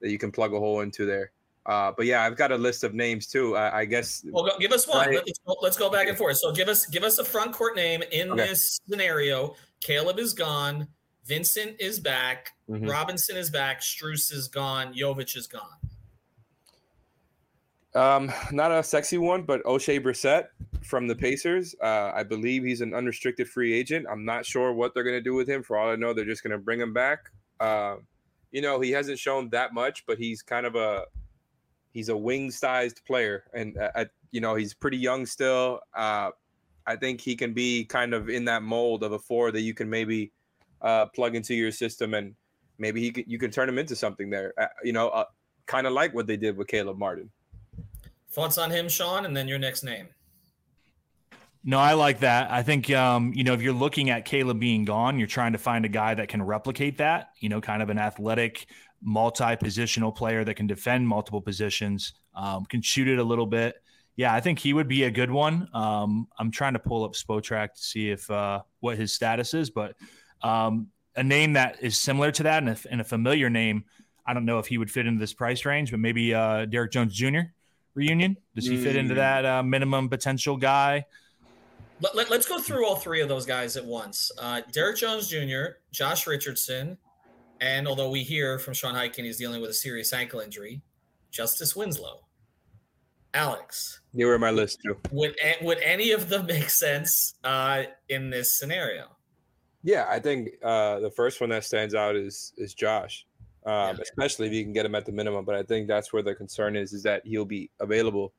that 0.00 0.10
you 0.10 0.18
can 0.18 0.30
plug 0.30 0.52
a 0.54 0.58
hole 0.58 0.80
into 0.80 1.06
there. 1.06 1.32
Uh, 1.66 1.92
but 1.96 2.06
yeah, 2.06 2.22
I've 2.22 2.36
got 2.36 2.52
a 2.52 2.56
list 2.56 2.84
of 2.84 2.94
names 2.94 3.26
too. 3.26 3.56
I, 3.56 3.80
I 3.80 3.84
guess. 3.84 4.24
Well, 4.30 4.48
give 4.60 4.70
us 4.70 4.86
one. 4.86 5.08
Right. 5.08 5.16
Let's, 5.16 5.40
go, 5.44 5.56
let's, 5.62 5.76
go, 5.76 5.90
back 5.90 6.06
and 6.06 6.16
forth. 6.16 6.36
So 6.38 6.52
give 6.52 6.68
us 6.68 6.86
give 6.86 7.02
us 7.02 7.18
a 7.18 7.24
front 7.24 7.52
court 7.52 7.74
name 7.74 8.02
in 8.12 8.30
okay. 8.30 8.46
this 8.46 8.78
scenario. 8.88 9.56
Caleb 9.80 10.20
is 10.20 10.32
gone. 10.32 10.86
Vincent 11.26 11.76
is 11.80 11.98
back. 11.98 12.52
Mm-hmm. 12.70 12.88
Robinson 12.88 13.36
is 13.36 13.50
back. 13.50 13.80
Strus 13.80 14.32
is 14.32 14.48
gone. 14.48 14.94
Jovic 14.94 15.36
is 15.36 15.46
gone. 15.46 15.78
Um, 17.94 18.32
not 18.52 18.70
a 18.70 18.82
sexy 18.82 19.18
one, 19.18 19.42
but 19.42 19.64
Oshae 19.64 20.00
Brissett 20.00 20.48
from 20.84 21.08
the 21.08 21.16
Pacers. 21.16 21.74
Uh, 21.82 22.12
I 22.14 22.22
believe 22.22 22.62
he's 22.62 22.80
an 22.80 22.94
unrestricted 22.94 23.48
free 23.48 23.72
agent. 23.72 24.06
I'm 24.10 24.24
not 24.24 24.44
sure 24.44 24.72
what 24.72 24.94
they're 24.94 25.02
going 25.02 25.16
to 25.16 25.22
do 25.22 25.34
with 25.34 25.48
him. 25.48 25.62
For 25.62 25.76
all 25.76 25.90
I 25.90 25.96
know, 25.96 26.12
they're 26.12 26.24
just 26.24 26.42
going 26.42 26.52
to 26.52 26.58
bring 26.58 26.80
him 26.80 26.92
back. 26.92 27.30
Uh, 27.58 27.96
you 28.52 28.60
know, 28.60 28.80
he 28.80 28.90
hasn't 28.90 29.18
shown 29.18 29.48
that 29.50 29.74
much, 29.74 30.04
but 30.06 30.18
he's 30.18 30.42
kind 30.42 30.66
of 30.66 30.76
a 30.76 31.04
he's 31.90 32.10
a 32.10 32.16
wing-sized 32.16 33.02
player, 33.06 33.44
and 33.54 33.78
uh, 33.78 34.04
you 34.30 34.40
know 34.40 34.54
he's 34.54 34.74
pretty 34.74 34.98
young 34.98 35.26
still. 35.26 35.80
Uh, 35.94 36.30
I 36.86 36.96
think 36.96 37.20
he 37.20 37.34
can 37.34 37.52
be 37.52 37.84
kind 37.84 38.14
of 38.14 38.28
in 38.28 38.44
that 38.44 38.62
mold 38.62 39.02
of 39.02 39.12
a 39.12 39.18
four 39.18 39.50
that 39.50 39.62
you 39.62 39.74
can 39.74 39.90
maybe 39.90 40.32
uh, 40.82 41.06
plug 41.06 41.34
into 41.34 41.54
your 41.54 41.70
system, 41.70 42.14
and 42.14 42.34
maybe 42.78 43.00
he 43.00 43.10
could, 43.10 43.24
you 43.26 43.38
can 43.38 43.50
turn 43.50 43.68
him 43.68 43.78
into 43.78 43.96
something 43.96 44.30
there. 44.30 44.52
Uh, 44.58 44.66
you 44.84 44.92
know, 44.92 45.08
uh, 45.08 45.24
kind 45.66 45.86
of 45.86 45.92
like 45.92 46.14
what 46.14 46.26
they 46.26 46.36
did 46.36 46.56
with 46.56 46.68
Caleb 46.68 46.98
Martin. 46.98 47.30
Thoughts 48.30 48.58
on 48.58 48.70
him, 48.70 48.88
Sean, 48.88 49.24
and 49.24 49.36
then 49.36 49.48
your 49.48 49.58
next 49.58 49.82
name. 49.82 50.08
No, 51.68 51.80
I 51.80 51.94
like 51.94 52.20
that. 52.20 52.50
I 52.50 52.62
think 52.62 52.90
um, 52.92 53.32
you 53.34 53.42
know 53.42 53.52
if 53.52 53.60
you're 53.60 53.74
looking 53.74 54.10
at 54.10 54.24
Caleb 54.24 54.60
being 54.60 54.84
gone, 54.84 55.18
you're 55.18 55.26
trying 55.26 55.52
to 55.52 55.58
find 55.58 55.84
a 55.84 55.88
guy 55.88 56.14
that 56.14 56.28
can 56.28 56.42
replicate 56.42 56.98
that. 56.98 57.30
You 57.40 57.48
know, 57.48 57.60
kind 57.60 57.82
of 57.82 57.90
an 57.90 57.98
athletic, 57.98 58.66
multi-positional 59.02 60.14
player 60.14 60.44
that 60.44 60.54
can 60.54 60.68
defend 60.68 61.08
multiple 61.08 61.40
positions, 61.40 62.12
um, 62.34 62.66
can 62.66 62.82
shoot 62.82 63.08
it 63.08 63.18
a 63.18 63.24
little 63.24 63.46
bit. 63.46 63.74
Yeah, 64.14 64.32
I 64.32 64.40
think 64.40 64.60
he 64.60 64.72
would 64.72 64.88
be 64.88 65.04
a 65.04 65.10
good 65.10 65.30
one. 65.30 65.68
Um, 65.74 66.28
I'm 66.38 66.50
trying 66.50 66.72
to 66.74 66.78
pull 66.78 67.04
up 67.04 67.12
Spotrac 67.14 67.74
to 67.74 67.82
see 67.82 68.10
if 68.10 68.30
uh, 68.30 68.62
what 68.80 68.96
his 68.96 69.12
status 69.12 69.52
is, 69.52 69.68
but 69.68 69.96
um, 70.42 70.88
a 71.14 71.22
name 71.22 71.54
that 71.54 71.82
is 71.82 71.98
similar 71.98 72.30
to 72.32 72.42
that 72.44 72.62
and 72.62 72.70
a, 72.70 72.78
and 72.90 73.00
a, 73.00 73.04
familiar 73.04 73.48
name. 73.50 73.84
I 74.26 74.34
don't 74.34 74.44
know 74.44 74.58
if 74.58 74.66
he 74.66 74.78
would 74.78 74.90
fit 74.90 75.06
into 75.06 75.20
this 75.20 75.32
price 75.32 75.64
range, 75.64 75.90
but 75.90 76.00
maybe 76.00 76.34
uh, 76.34 76.66
Derrick 76.66 76.92
Jones 76.92 77.14
Jr. 77.14 77.40
reunion. 77.94 78.36
Does 78.54 78.66
he 78.66 78.76
mm. 78.76 78.82
fit 78.82 78.96
into 78.96 79.14
mm. 79.14 79.18
that 79.18 79.44
uh, 79.44 79.62
minimum 79.62 80.08
potential 80.08 80.56
guy? 80.56 81.06
Let, 82.00 82.30
us 82.30 82.46
go 82.46 82.60
through 82.60 82.86
all 82.86 82.96
three 82.96 83.22
of 83.22 83.28
those 83.28 83.46
guys 83.46 83.76
at 83.78 83.84
once. 83.84 84.30
Uh, 84.38 84.60
Derrick 84.70 84.98
Jones 84.98 85.28
Jr., 85.28 85.78
Josh 85.92 86.26
Richardson, 86.26 86.98
and 87.60 87.88
although 87.88 88.10
we 88.10 88.22
hear 88.22 88.58
from 88.58 88.74
Sean 88.74 88.94
Highkin 88.94 89.24
he's 89.24 89.38
dealing 89.38 89.62
with 89.62 89.70
a 89.70 89.74
serious 89.74 90.12
ankle 90.12 90.40
injury, 90.40 90.82
Justice 91.30 91.74
Winslow. 91.74 92.20
Alex. 93.32 94.00
You 94.12 94.26
were 94.26 94.34
on 94.34 94.40
my 94.40 94.50
list 94.50 94.78
too. 94.82 94.96
Would 95.10 95.36
would 95.62 95.78
any 95.78 96.12
of 96.12 96.28
them 96.28 96.46
make 96.46 96.70
sense 96.70 97.34
uh, 97.44 97.84
in 98.08 98.30
this 98.30 98.58
scenario? 98.58 99.15
Yeah, 99.86 100.06
I 100.08 100.18
think 100.18 100.48
uh, 100.64 100.98
the 100.98 101.12
first 101.12 101.40
one 101.40 101.50
that 101.50 101.64
stands 101.64 101.94
out 101.94 102.16
is 102.16 102.52
is 102.56 102.74
Josh, 102.74 103.24
um, 103.64 103.72
yeah. 103.72 104.02
especially 104.02 104.48
if 104.48 104.52
you 104.52 104.64
can 104.64 104.72
get 104.72 104.84
him 104.84 104.96
at 104.96 105.06
the 105.06 105.12
minimum. 105.12 105.44
But 105.44 105.54
I 105.54 105.62
think 105.62 105.86
that's 105.86 106.12
where 106.12 106.24
the 106.24 106.34
concern 106.34 106.74
is: 106.74 106.92
is 106.92 107.04
that 107.04 107.24
he'll 107.24 107.44
be 107.44 107.70
available 107.78 108.32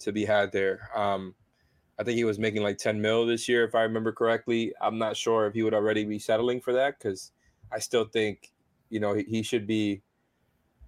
to 0.00 0.12
be 0.12 0.26
had 0.26 0.52
there. 0.52 0.90
Um, 0.94 1.34
I 1.98 2.04
think 2.04 2.16
he 2.16 2.24
was 2.24 2.38
making 2.38 2.62
like 2.62 2.76
10 2.76 3.00
mil 3.00 3.24
this 3.24 3.48
year, 3.48 3.64
if 3.64 3.74
I 3.74 3.80
remember 3.80 4.12
correctly. 4.12 4.74
I'm 4.80 4.98
not 4.98 5.16
sure 5.16 5.46
if 5.46 5.54
he 5.54 5.62
would 5.62 5.74
already 5.74 6.04
be 6.04 6.18
settling 6.18 6.60
for 6.60 6.74
that 6.74 6.98
because 6.98 7.32
I 7.72 7.78
still 7.78 8.04
think, 8.04 8.52
you 8.90 9.00
know, 9.00 9.14
he, 9.14 9.24
he, 9.24 9.42
should 9.42 9.66
be, 9.66 10.00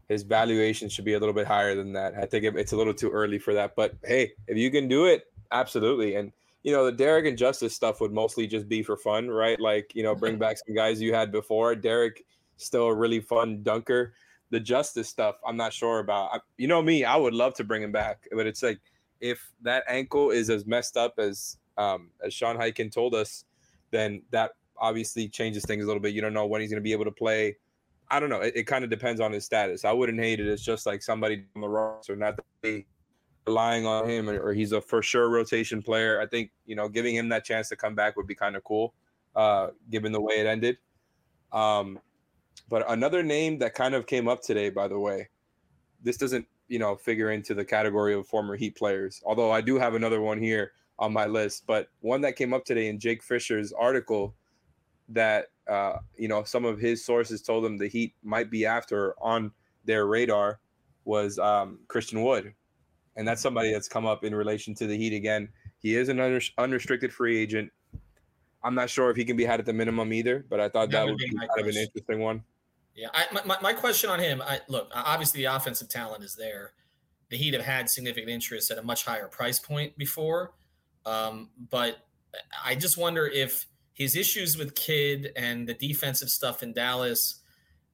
his 0.08 0.22
valuation 0.22 0.88
should 0.88 1.04
be 1.04 1.12
a 1.14 1.18
little 1.18 1.34
bit 1.34 1.46
higher 1.46 1.74
than 1.74 1.92
that. 1.92 2.14
I 2.14 2.24
think 2.24 2.44
it's 2.44 2.72
a 2.72 2.76
little 2.76 2.94
too 2.94 3.10
early 3.10 3.38
for 3.38 3.52
that. 3.52 3.76
But 3.76 3.94
hey, 4.04 4.32
if 4.46 4.56
you 4.56 4.70
can 4.70 4.88
do 4.88 5.04
it, 5.04 5.24
absolutely. 5.50 6.16
And, 6.16 6.32
you 6.62 6.72
know, 6.72 6.84
the 6.84 6.92
Derek 6.92 7.26
and 7.26 7.36
Justice 7.36 7.74
stuff 7.74 8.00
would 8.00 8.12
mostly 8.12 8.46
just 8.46 8.68
be 8.68 8.82
for 8.82 8.96
fun, 8.96 9.28
right? 9.28 9.58
Like, 9.60 9.92
you 9.94 10.02
know, 10.02 10.14
bring 10.14 10.38
back 10.38 10.58
some 10.58 10.74
guys 10.74 11.00
you 11.00 11.12
had 11.12 11.32
before. 11.32 11.74
Derek, 11.74 12.24
still 12.56 12.86
a 12.86 12.94
really 12.94 13.20
fun 13.20 13.62
dunker. 13.62 14.14
The 14.50 14.60
Justice 14.60 15.08
stuff, 15.08 15.36
I'm 15.46 15.56
not 15.56 15.72
sure 15.72 15.98
about. 15.98 16.30
I, 16.32 16.38
you 16.58 16.68
know 16.68 16.82
me, 16.82 17.04
I 17.04 17.16
would 17.16 17.34
love 17.34 17.54
to 17.54 17.64
bring 17.64 17.82
him 17.82 17.92
back, 17.92 18.28
but 18.32 18.46
it's 18.46 18.62
like, 18.62 18.80
if 19.20 19.52
that 19.62 19.84
ankle 19.88 20.30
is 20.30 20.50
as 20.50 20.66
messed 20.66 20.96
up 20.96 21.14
as 21.18 21.56
um, 21.78 22.10
as 22.24 22.34
Sean 22.34 22.56
Highkin 22.56 22.92
told 22.92 23.14
us, 23.14 23.44
then 23.90 24.22
that 24.30 24.52
obviously 24.76 25.28
changes 25.28 25.64
things 25.64 25.84
a 25.84 25.86
little 25.86 26.02
bit. 26.02 26.12
You 26.12 26.20
don't 26.20 26.34
know 26.34 26.46
when 26.46 26.60
he's 26.60 26.70
going 26.70 26.80
to 26.80 26.84
be 26.84 26.92
able 26.92 27.04
to 27.04 27.12
play. 27.12 27.56
I 28.10 28.20
don't 28.20 28.28
know. 28.28 28.40
It, 28.40 28.56
it 28.56 28.62
kind 28.64 28.84
of 28.84 28.90
depends 28.90 29.20
on 29.20 29.32
his 29.32 29.44
status. 29.44 29.84
I 29.84 29.92
wouldn't 29.92 30.18
hate 30.18 30.40
it. 30.40 30.48
It's 30.48 30.62
just 30.62 30.86
like 30.86 31.02
somebody 31.02 31.44
on 31.54 31.62
the 31.62 31.68
roster, 31.68 32.16
not 32.16 32.38
relying 33.46 33.86
on 33.86 34.08
him, 34.08 34.28
or, 34.28 34.52
he's 34.52 34.72
a 34.72 34.80
for 34.80 35.02
sure 35.02 35.28
rotation 35.28 35.82
player. 35.82 36.20
I 36.20 36.26
think 36.26 36.50
you 36.66 36.76
know 36.76 36.88
giving 36.88 37.14
him 37.14 37.28
that 37.30 37.44
chance 37.44 37.68
to 37.70 37.76
come 37.76 37.94
back 37.94 38.16
would 38.16 38.26
be 38.26 38.34
kind 38.34 38.56
of 38.56 38.64
cool, 38.64 38.94
uh, 39.34 39.68
given 39.90 40.12
the 40.12 40.20
way 40.20 40.40
it 40.40 40.46
ended. 40.46 40.78
Um, 41.52 41.98
but 42.68 42.90
another 42.90 43.22
name 43.22 43.58
that 43.58 43.74
kind 43.74 43.94
of 43.94 44.06
came 44.06 44.28
up 44.28 44.42
today, 44.42 44.70
by 44.70 44.88
the 44.88 44.98
way, 44.98 45.28
this 46.02 46.16
doesn't 46.16 46.46
you 46.68 46.78
know 46.78 46.96
figure 46.96 47.30
into 47.30 47.54
the 47.54 47.64
category 47.64 48.14
of 48.14 48.26
former 48.26 48.56
Heat 48.56 48.76
players. 48.76 49.22
Although 49.24 49.50
I 49.50 49.60
do 49.60 49.78
have 49.78 49.94
another 49.94 50.20
one 50.20 50.40
here 50.40 50.72
on 50.98 51.12
my 51.12 51.26
list, 51.26 51.64
but 51.66 51.88
one 52.00 52.20
that 52.22 52.36
came 52.36 52.54
up 52.54 52.64
today 52.64 52.88
in 52.88 52.98
Jake 52.98 53.22
Fisher's 53.22 53.72
article 53.72 54.34
that 55.08 55.46
uh, 55.68 55.98
you 56.16 56.28
know 56.28 56.44
some 56.44 56.64
of 56.64 56.78
his 56.78 57.04
sources 57.04 57.42
told 57.42 57.64
him 57.64 57.76
the 57.76 57.88
Heat 57.88 58.14
might 58.22 58.50
be 58.50 58.64
after 58.66 59.14
on 59.20 59.52
their 59.84 60.06
radar 60.06 60.60
was 61.04 61.38
um, 61.38 61.80
Christian 61.88 62.22
Wood, 62.22 62.54
and 63.16 63.26
that's 63.26 63.42
somebody 63.42 63.72
that's 63.72 63.88
come 63.88 64.06
up 64.06 64.24
in 64.24 64.34
relation 64.34 64.74
to 64.76 64.86
the 64.86 64.96
Heat 64.96 65.12
again. 65.12 65.48
He 65.78 65.96
is 65.96 66.08
an 66.08 66.20
unrestricted 66.58 67.12
free 67.12 67.38
agent. 67.38 67.70
I'm 68.64 68.74
not 68.74 68.88
sure 68.88 69.10
if 69.10 69.16
he 69.16 69.24
can 69.24 69.36
be 69.36 69.44
had 69.44 69.60
at 69.60 69.66
the 69.66 69.72
minimum 69.72 70.12
either, 70.12 70.46
but 70.48 70.60
I 70.60 70.68
thought 70.68 70.90
that, 70.90 71.04
that 71.04 71.06
would 71.06 71.18
be 71.18 71.28
kind 71.28 71.48
question. 71.48 71.68
of 71.68 71.74
an 71.74 71.82
interesting 71.82 72.20
one. 72.20 72.44
Yeah, 72.94 73.08
I, 73.12 73.26
my, 73.44 73.56
my 73.60 73.72
question 73.72 74.10
on 74.10 74.20
him, 74.20 74.42
I, 74.42 74.60
look, 74.68 74.90
obviously 74.94 75.42
the 75.42 75.54
offensive 75.54 75.88
talent 75.88 76.22
is 76.22 76.34
there. 76.34 76.72
The 77.30 77.36
Heat 77.36 77.54
have 77.54 77.64
had 77.64 77.88
significant 77.88 78.30
interest 78.30 78.70
at 78.70 78.78
a 78.78 78.82
much 78.82 79.04
higher 79.04 79.28
price 79.28 79.58
point 79.58 79.96
before, 79.96 80.52
um, 81.06 81.48
but 81.70 82.06
I 82.64 82.74
just 82.74 82.98
wonder 82.98 83.26
if 83.26 83.66
his 83.94 84.16
issues 84.16 84.56
with 84.56 84.74
Kidd 84.74 85.32
and 85.36 85.66
the 85.66 85.74
defensive 85.74 86.28
stuff 86.28 86.62
in 86.62 86.72
Dallas 86.72 87.40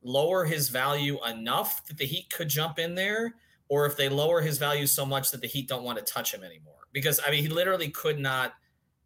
lower 0.02 0.44
his 0.44 0.68
value 0.68 1.18
enough 1.24 1.86
that 1.86 1.98
the 1.98 2.06
Heat 2.06 2.30
could 2.30 2.48
jump 2.48 2.78
in 2.78 2.94
there, 2.94 3.36
or 3.68 3.86
if 3.86 3.96
they 3.96 4.08
lower 4.08 4.40
his 4.40 4.58
value 4.58 4.86
so 4.86 5.04
much 5.04 5.30
that 5.30 5.40
the 5.40 5.46
Heat 5.46 5.68
don't 5.68 5.84
want 5.84 5.98
to 5.98 6.04
touch 6.04 6.32
him 6.32 6.42
anymore. 6.42 6.74
Because 6.92 7.20
I 7.26 7.30
mean, 7.30 7.42
he 7.42 7.48
literally 7.48 7.90
could 7.90 8.18
not 8.18 8.54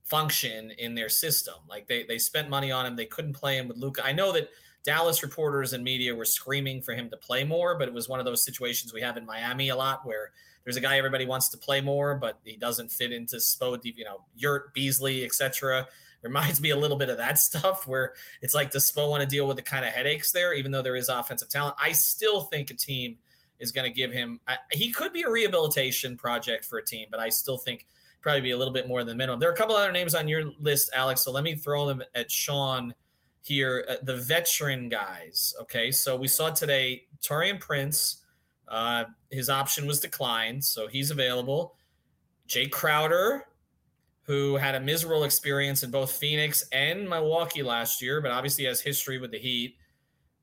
function 0.05 0.73
in 0.79 0.95
their 0.95 1.09
system. 1.09 1.55
Like 1.69 1.87
they 1.87 2.05
they 2.05 2.19
spent 2.19 2.49
money 2.49 2.71
on 2.71 2.87
him, 2.87 2.97
they 2.97 3.07
couldn't 3.07 3.35
play 3.35 3.57
him 3.57 3.69
with 3.69 3.77
Luka. 3.77 4.05
I 4.05 4.13
know 4.13 4.33
that 4.33 4.49
Dallas 4.85 5.23
reporters 5.23 5.73
and 5.73 5.85
media 5.85 6.15
were 6.15 6.25
screaming 6.25 6.83
for 6.83 6.95
him 6.95 7.09
to 7.11 7.17
play 7.17 7.45
more, 7.45 7.79
but 7.79 7.89
it 7.89 7.95
was 7.95 8.09
one 8.09 8.19
of 8.19 8.27
those 8.27 8.45
situations 8.45 8.93
we 8.93 9.01
have 9.01 9.17
in 9.17 9.25
Miami 9.25 9.69
a 9.69 9.77
lot 9.77 10.05
where 10.05 10.33
there's 10.65 10.77
a 10.77 10.81
guy 10.81 10.99
everybody 10.99 11.27
wants 11.27 11.49
to 11.51 11.59
play 11.59 11.81
more, 11.81 12.15
but 12.15 12.39
he 12.45 12.57
doesn't 12.57 12.91
fit 12.91 13.13
into 13.13 13.37
Spo, 13.37 13.79
you 13.83 14.05
know, 14.05 14.25
Yurt, 14.35 14.75
Beasley, 14.75 15.25
etc. 15.25 15.87
Reminds 16.23 16.61
me 16.61 16.71
a 16.71 16.77
little 16.77 16.97
bit 16.97 17.09
of 17.09 17.17
that 17.19 17.39
stuff 17.39 17.87
where 17.87 18.15
it's 18.41 18.55
like, 18.55 18.71
does 18.71 18.91
Spo 18.91 19.09
want 19.09 19.23
to 19.23 19.29
deal 19.29 19.47
with 19.47 19.57
the 19.57 19.63
kind 19.63 19.85
of 19.85 19.93
headaches 19.93 20.33
there, 20.33 20.53
even 20.53 20.73
though 20.73 20.83
there 20.83 20.97
is 20.97 21.09
offensive 21.09 21.49
talent? 21.49 21.77
I 21.81 21.93
still 21.93 22.43
think 22.43 22.71
a 22.71 22.75
team 22.75 23.19
is 23.63 23.73
going 23.73 23.91
to 23.91 23.95
give 23.95 24.13
him, 24.13 24.41
I, 24.47 24.57
he 24.73 24.93
could 24.93 25.13
be 25.13 25.23
a 25.23 25.31
rehabilitation 25.31 26.17
project 26.17 26.65
for 26.65 26.79
a 26.79 26.85
team, 26.85 27.07
but 27.11 27.21
I 27.21 27.29
still 27.31 27.57
think 27.57 27.87
probably 28.21 28.41
be 28.41 28.51
a 28.51 28.57
little 28.57 28.73
bit 28.73 28.87
more 28.87 29.05
than 29.05 29.17
minimum. 29.17 29.41
There 29.41 29.49
are 29.49 29.53
a 29.53 29.57
couple 29.57 29.75
other 29.75 29.93
names 29.93 30.15
on 30.15 30.29
your 30.29 30.45
list, 30.61 30.91
Alex. 30.95 31.23
So 31.23 31.33
let 31.33 31.45
me 31.45 31.55
throw 31.55 31.87
them 31.87 32.03
at 32.15 32.31
Sean 32.31 32.95
here, 33.43 33.85
uh, 33.89 33.95
the 34.03 34.17
veteran 34.17 34.89
guys. 34.89 35.55
Okay, 35.61 35.91
so 35.91 36.17
we 36.17 36.29
saw 36.29 36.51
today 36.51 37.05
Taurean 37.21 37.59
Prince. 37.59 38.19
Uh, 38.69 39.05
his 39.31 39.51
option 39.51 39.87
was 39.87 40.01
declined, 40.01 40.65
so 40.65 40.87
he's 40.87 41.11
available. 41.11 41.75
Jae 42.49 42.71
Crowder, 42.71 43.47
who 44.23 44.57
had 44.57 44.77
a 44.77 44.81
miserable 44.81 45.25
experience 45.25 45.83
in 45.83 45.91
both 45.91 46.13
Phoenix 46.13 46.65
and 46.73 47.09
Milwaukee 47.09 47.63
last 47.63 48.01
year, 48.01 48.21
but 48.21 48.31
obviously 48.31 48.65
has 48.65 48.81
history 48.81 49.19
with 49.19 49.33
the 49.33 49.39
Heat. 49.39 49.77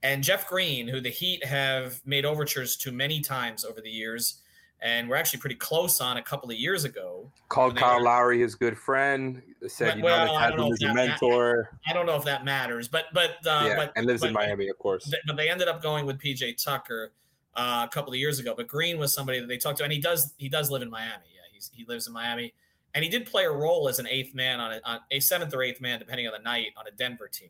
And 0.01 0.23
Jeff 0.23 0.47
Green, 0.47 0.87
who 0.87 1.01
the 1.01 1.09
Heat 1.09 1.45
have 1.45 2.01
made 2.05 2.25
overtures 2.25 2.77
to 2.77 2.91
many 2.91 3.19
times 3.19 3.65
over 3.65 3.81
the 3.81 3.89
years 3.89 4.41
and 4.81 5.09
we're 5.09 5.15
actually 5.15 5.39
pretty 5.39 5.55
close 5.55 5.99
on 5.99 6.17
a 6.17 6.21
couple 6.21 6.49
of 6.49 6.57
years 6.57 6.85
ago. 6.85 7.29
Called 7.49 7.75
Kyle 7.75 8.01
Lowry 8.01 8.39
his 8.39 8.55
good 8.55 8.77
friend. 8.77 9.41
Said 9.67 10.01
well, 10.01 10.27
you 10.27 10.33
know, 10.33 10.39
had 10.39 10.53
him 10.53 10.71
as 10.71 10.81
a 10.81 10.93
mentor. 10.93 11.77
I, 11.85 11.91
I, 11.91 11.93
don't 11.93 12.05
know 12.05 12.15
if 12.15 12.23
that 12.23 12.45
matters, 12.45 12.87
but 12.87 13.05
but 13.13 13.31
uh, 13.45 13.65
yeah, 13.67 13.75
but, 13.75 13.93
and 13.95 14.05
lives 14.05 14.21
but, 14.21 14.27
in 14.27 14.33
Miami, 14.33 14.69
of 14.69 14.77
course. 14.79 15.11
But 15.25 15.35
they 15.35 15.49
ended 15.49 15.67
up 15.67 15.81
going 15.81 16.05
with 16.05 16.17
PJ 16.17 16.63
Tucker 16.63 17.11
uh, 17.55 17.85
a 17.89 17.93
couple 17.93 18.13
of 18.13 18.19
years 18.19 18.39
ago. 18.39 18.53
But 18.55 18.67
Green 18.67 18.97
was 18.97 19.13
somebody 19.13 19.39
that 19.39 19.47
they 19.47 19.57
talked 19.57 19.79
to, 19.79 19.83
and 19.83 19.91
he 19.91 19.99
does 19.99 20.33
he 20.37 20.47
does 20.47 20.71
live 20.71 20.81
in 20.81 20.89
Miami. 20.89 21.25
Yeah, 21.33 21.41
he's, 21.51 21.69
he 21.73 21.83
lives 21.85 22.07
in 22.07 22.13
Miami, 22.13 22.53
and 22.95 23.03
he 23.03 23.09
did 23.09 23.25
play 23.25 23.43
a 23.43 23.51
role 23.51 23.89
as 23.89 23.99
an 23.99 24.07
eighth 24.07 24.33
man 24.33 24.61
on 24.61 24.73
a, 24.73 24.81
on 24.85 24.99
a 25.11 25.19
seventh 25.19 25.53
or 25.53 25.61
eighth 25.61 25.81
man, 25.81 25.99
depending 25.99 26.25
on 26.25 26.33
the 26.33 26.43
night, 26.43 26.67
on 26.77 26.87
a 26.87 26.91
Denver 26.91 27.27
team. 27.27 27.49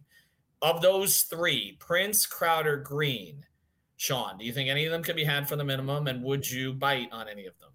Of 0.62 0.82
those 0.82 1.22
three, 1.22 1.78
Prince, 1.80 2.26
Crowder, 2.26 2.78
Green. 2.78 3.46
Sean, 3.96 4.38
do 4.38 4.46
you 4.46 4.54
think 4.54 4.70
any 4.70 4.86
of 4.86 4.92
them 4.92 5.04
could 5.04 5.16
be 5.16 5.26
had 5.26 5.48
for 5.48 5.56
the 5.56 5.64
minimum, 5.64 6.08
and 6.08 6.24
would 6.24 6.50
you 6.50 6.74
bite 6.74 7.10
on 7.12 7.28
any 7.28 7.46
of 7.46 7.58
them? 7.60 7.70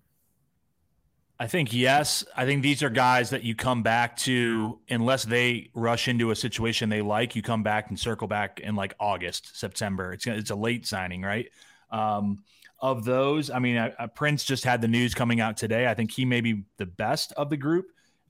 I 1.38 1.46
think 1.48 1.72
yes. 1.72 2.24
I 2.36 2.46
think 2.46 2.62
these 2.62 2.82
are 2.82 2.90
guys 2.90 3.30
that 3.30 3.42
you 3.42 3.54
come 3.54 3.82
back 3.82 4.16
to 4.18 4.78
unless 4.88 5.24
they 5.24 5.70
rush 5.74 6.06
into 6.08 6.30
a 6.30 6.36
situation 6.36 6.88
they 6.88 7.02
like. 7.02 7.34
You 7.34 7.42
come 7.42 7.62
back 7.62 7.88
and 7.88 7.98
circle 7.98 8.28
back 8.28 8.60
in 8.60 8.76
like 8.76 8.94
August, 9.00 9.58
September. 9.58 10.12
It's 10.12 10.26
it's 10.26 10.50
a 10.50 10.54
late 10.54 10.86
signing, 10.86 11.22
right? 11.22 11.50
Um, 11.90 12.44
of 12.80 13.04
those, 13.04 13.50
I 13.50 13.58
mean, 13.58 13.76
uh, 13.76 14.06
Prince 14.14 14.44
just 14.44 14.64
had 14.64 14.80
the 14.80 14.88
news 14.88 15.14
coming 15.14 15.40
out 15.40 15.56
today. 15.56 15.86
I 15.86 15.94
think 15.94 16.10
he 16.10 16.24
may 16.24 16.40
be 16.40 16.64
the 16.76 16.86
best 16.86 17.32
of 17.32 17.50
the 17.50 17.56
group. 17.56 17.86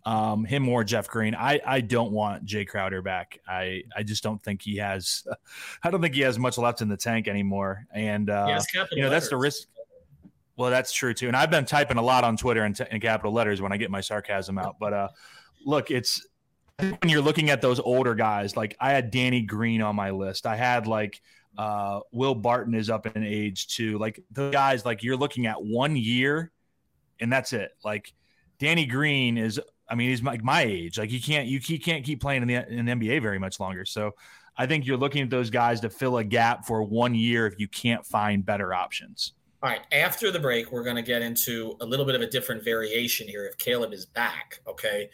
Um, 0.07 0.45
him 0.45 0.69
or 0.69 0.85
Jeff 0.85 1.09
Green. 1.09 1.35
I 1.35 1.61
I 1.65 1.81
don't 1.81 2.13
want 2.13 2.45
Jae 2.45 2.69
Crowder 2.69 3.01
back. 3.01 3.41
I 3.49 3.85
I 3.97 4.03
just 4.03 4.23
don't 4.23 4.43
think 4.43 4.61
he 4.61 4.77
has. 4.77 5.27
I 5.83 5.91
don't 5.91 6.03
think 6.03 6.15
he 6.15 6.21
has 6.21 6.39
much 6.39 6.59
left 6.59 6.83
in 6.83 6.89
the 6.89 6.97
tank 6.97 7.27
anymore. 7.27 7.87
And 7.93 8.29
uh, 8.29 8.47
you 8.93 9.03
know 9.03 9.09
that's 9.11 9.29
the 9.31 9.37
risk. 9.39 9.69
Well, 10.57 10.71
that's 10.71 10.93
true 10.93 11.15
too. 11.15 11.27
And 11.29 11.37
I've 11.37 11.51
been 11.51 11.65
typing 11.65 11.97
a 11.97 12.03
lot 12.03 12.23
on 12.23 12.37
Twitter 12.37 12.65
in, 12.65 12.75
t- 12.75 12.85
in 12.91 13.01
capital 13.01 13.33
letters 13.33 13.61
when 13.63 13.73
I 13.73 13.77
get 13.77 13.91
my 13.91 14.01
sarcasm 14.01 14.59
out. 14.59 14.77
But 14.79 14.93
uh, 14.93 15.09
look, 15.65 15.91
it's 15.91 16.25
when 16.79 17.09
you're 17.09 17.23
looking 17.23 17.51
at 17.51 17.61
those 17.63 17.81
older 17.81 18.15
guys. 18.15 18.57
Like 18.57 18.77
I 18.79 18.93
had 18.93 19.11
Danny 19.11 19.41
Green 19.41 19.81
on 19.81 19.97
my 19.97 20.11
list. 20.11 20.47
I 20.47 20.55
had 20.57 20.87
like 20.87 21.21
Uh, 21.57 22.01
Will 22.13 22.35
Barton 22.35 22.75
is 22.75 22.91
up 22.91 23.07
in 23.07 23.25
age 23.25 23.69
too. 23.69 23.97
Like 23.99 24.21
the 24.33 24.51
guys, 24.51 24.85
like 24.85 25.03
you're 25.03 25.17
looking 25.17 25.47
at 25.47 25.65
one 25.65 25.97
year, 25.97 26.53
and 27.21 27.33
that's 27.33 27.53
it. 27.53 27.71
Like 27.83 28.13
Danny 28.59 28.85
Green 28.87 29.39
is. 29.39 29.59
I 29.89 29.95
mean, 29.95 30.11
he's 30.11 30.23
like 30.23 30.43
my, 30.43 30.65
my 30.65 30.71
age. 30.71 30.99
Like 30.99 31.11
he 31.11 31.21
can't 31.21 31.47
you 31.47 31.59
he 31.59 31.79
can't 31.79 32.05
keep 32.05 32.21
playing 32.21 32.43
in 32.43 32.49
the 32.49 32.69
in 32.69 32.87
the 32.87 32.93
NBA 32.93 33.23
very 33.23 33.39
much 33.39 33.61
longer. 33.61 33.85
So 33.85 34.13
I 34.57 34.67
think 34.67 34.87
you're 34.87 34.97
looking 34.97 35.23
at 35.23 35.31
those 35.31 35.51
guys 35.51 35.81
to 35.81 35.91
fill 35.91 36.19
a 36.19 36.25
gap 36.25 36.67
for 36.67 36.83
one 36.83 37.15
year 37.15 37.47
if 37.47 37.59
you 37.59 37.69
can't 37.69 38.05
find 38.05 38.45
better 38.45 38.73
options. 38.73 39.33
All 39.63 39.71
right. 39.71 39.81
After 39.93 40.31
the 40.31 40.39
break, 40.39 40.71
we're 40.71 40.85
going 40.85 40.97
to 40.97 41.03
get 41.03 41.23
into 41.23 41.77
a 41.81 41.87
little 41.87 42.05
bit 42.05 42.15
of 42.15 42.21
a 42.21 42.27
different 42.27 42.63
variation 42.63 43.27
here 43.27 43.47
if 43.47 43.57
Caleb 43.59 43.93
is 43.93 44.07
back. 44.07 44.61
Okay. 44.67 45.09